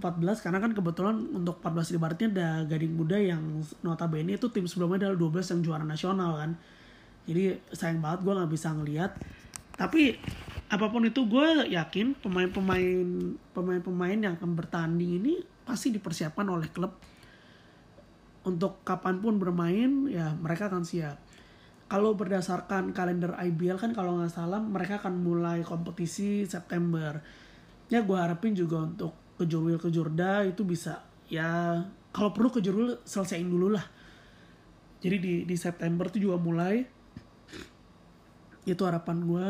14 0.00 0.40
karena 0.40 0.58
kan 0.64 0.72
kebetulan 0.72 1.16
untuk 1.36 1.60
14 1.60 1.92
di 1.92 1.98
Baratnya 2.00 2.28
ada 2.32 2.48
Gading 2.64 2.94
Muda 2.96 3.20
yang 3.20 3.60
notabene 3.84 4.40
itu 4.40 4.48
tim 4.48 4.64
sebelumnya 4.64 5.12
adalah 5.12 5.28
12 5.28 5.52
yang 5.52 5.60
juara 5.60 5.84
nasional 5.84 6.40
kan. 6.40 6.50
Jadi 7.28 7.60
sayang 7.76 8.00
banget 8.00 8.24
gue 8.24 8.32
nggak 8.32 8.50
bisa 8.50 8.72
ngeliat. 8.72 9.12
Tapi 9.76 10.16
apa 10.72 10.86
pun 10.88 11.04
itu 11.04 11.20
gue 11.28 11.68
yakin 11.68 12.16
pemain-pemain 12.16 13.06
pemain-pemain 13.52 14.18
yang 14.18 14.34
akan 14.40 14.56
bertanding 14.56 15.20
ini 15.20 15.34
pasti 15.68 15.92
dipersiapkan 15.92 16.48
oleh 16.48 16.72
klub. 16.72 16.96
Untuk 18.48 18.80
kapan 18.88 19.20
pun 19.20 19.36
bermain 19.36 20.08
ya 20.08 20.32
mereka 20.32 20.72
akan 20.72 20.80
siap 20.80 21.20
kalau 21.90 22.14
berdasarkan 22.14 22.94
kalender 22.94 23.34
IBL 23.34 23.74
kan 23.74 23.90
kalau 23.90 24.14
nggak 24.22 24.30
salah 24.30 24.62
mereka 24.62 25.02
akan 25.02 25.26
mulai 25.26 25.66
kompetisi 25.66 26.46
September. 26.46 27.18
Ya 27.90 28.06
gue 28.06 28.14
harapin 28.14 28.54
juga 28.54 28.86
untuk 28.86 29.10
kejurwil 29.42 29.82
kejurda 29.82 30.46
itu 30.46 30.62
bisa 30.62 31.02
ya 31.26 31.82
kalau 32.14 32.30
perlu 32.30 32.54
kejurwil 32.54 33.02
selesaiin 33.02 33.50
dulu 33.50 33.74
lah. 33.74 33.82
Jadi 35.02 35.16
di 35.18 35.34
di 35.42 35.56
September 35.58 36.06
itu 36.06 36.30
juga 36.30 36.38
mulai. 36.38 36.86
Itu 38.62 38.86
harapan 38.86 39.26
gue 39.26 39.46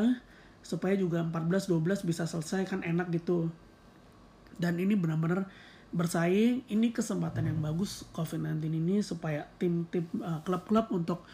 supaya 0.65 0.97
juga 0.97 1.21
14-12 1.21 2.09
bisa 2.09 2.25
selesai 2.25 2.65
kan 2.65 2.81
enak 2.81 3.13
gitu. 3.21 3.53
Dan 4.57 4.81
ini 4.81 4.97
benar-benar 4.97 5.45
bersaing. 5.93 6.65
Ini 6.73 6.89
kesempatan 6.89 7.53
yang 7.53 7.61
bagus 7.61 8.09
COVID-19 8.17 8.65
ini 8.73 9.05
supaya 9.05 9.45
tim-tim 9.61 10.09
uh, 10.25 10.41
klub-klub 10.41 10.89
untuk 10.89 11.29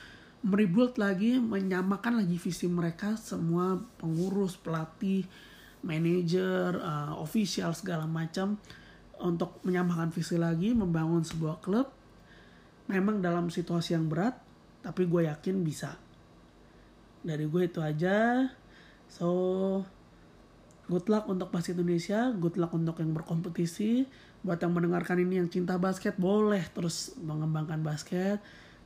merebuild 0.47 0.95
lagi, 0.95 1.43
menyamakan 1.43 2.23
lagi 2.23 2.39
visi 2.39 2.71
mereka 2.71 3.19
semua 3.19 3.83
pengurus, 3.99 4.55
pelatih, 4.55 5.27
manajer, 5.83 6.79
uh, 6.79 7.19
official 7.19 7.75
segala 7.75 8.07
macam 8.07 8.55
untuk 9.19 9.59
menyamakan 9.67 10.15
visi 10.15 10.39
lagi, 10.39 10.71
membangun 10.71 11.27
sebuah 11.27 11.59
klub. 11.59 11.91
Memang 12.87 13.19
dalam 13.19 13.51
situasi 13.51 13.99
yang 13.99 14.07
berat, 14.07 14.39
tapi 14.87 15.11
gue 15.11 15.27
yakin 15.27 15.67
bisa. 15.67 15.99
Dari 17.27 17.43
gue 17.51 17.63
itu 17.67 17.83
aja. 17.83 18.47
So, 19.11 19.83
good 20.87 21.11
luck 21.11 21.27
untuk 21.27 21.51
basket 21.51 21.75
Indonesia, 21.75 22.31
good 22.39 22.55
luck 22.55 22.71
untuk 22.71 23.03
yang 23.03 23.11
berkompetisi. 23.11 24.07
Buat 24.47 24.63
yang 24.63 24.79
mendengarkan 24.79 25.19
ini 25.19 25.43
yang 25.43 25.51
cinta 25.51 25.75
basket, 25.75 26.15
boleh 26.15 26.63
terus 26.71 27.19
mengembangkan 27.19 27.83
basket. 27.83 28.39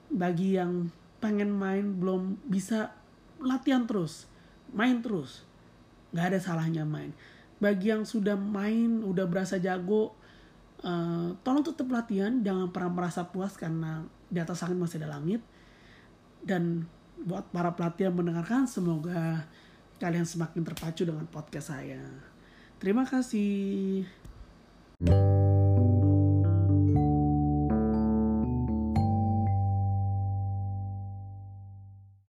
Bagi 0.08 0.56
yang 0.56 0.88
pengen 1.20 1.52
main 1.52 2.00
belum 2.00 2.40
bisa 2.48 2.96
latihan 3.40 3.84
terus 3.84 4.30
main 4.74 5.02
terus. 5.02 5.42
Nggak 6.10 6.26
ada 6.34 6.38
salahnya 6.42 6.84
main. 6.86 7.14
Bagi 7.60 7.92
yang 7.92 8.08
sudah 8.08 8.34
main 8.38 9.04
udah 9.04 9.28
berasa 9.28 9.60
jago 9.60 10.16
uh, 10.80 11.36
tolong 11.44 11.64
tetap 11.66 11.86
latihan 11.92 12.40
jangan 12.40 12.72
pernah 12.72 13.04
merasa 13.04 13.28
puas 13.28 13.54
karena 13.54 14.06
di 14.30 14.38
atas 14.40 14.62
angin 14.64 14.80
masih 14.80 15.02
ada 15.02 15.18
langit. 15.18 15.42
Dan 16.40 16.88
buat 17.20 17.52
para 17.52 17.76
pelatih 17.76 18.08
yang 18.08 18.16
mendengarkan 18.16 18.64
semoga 18.64 19.44
kalian 20.00 20.24
semakin 20.24 20.64
terpacu 20.64 21.04
dengan 21.04 21.28
podcast 21.28 21.76
saya. 21.76 22.00
Terima 22.80 23.04
kasih 23.04 24.08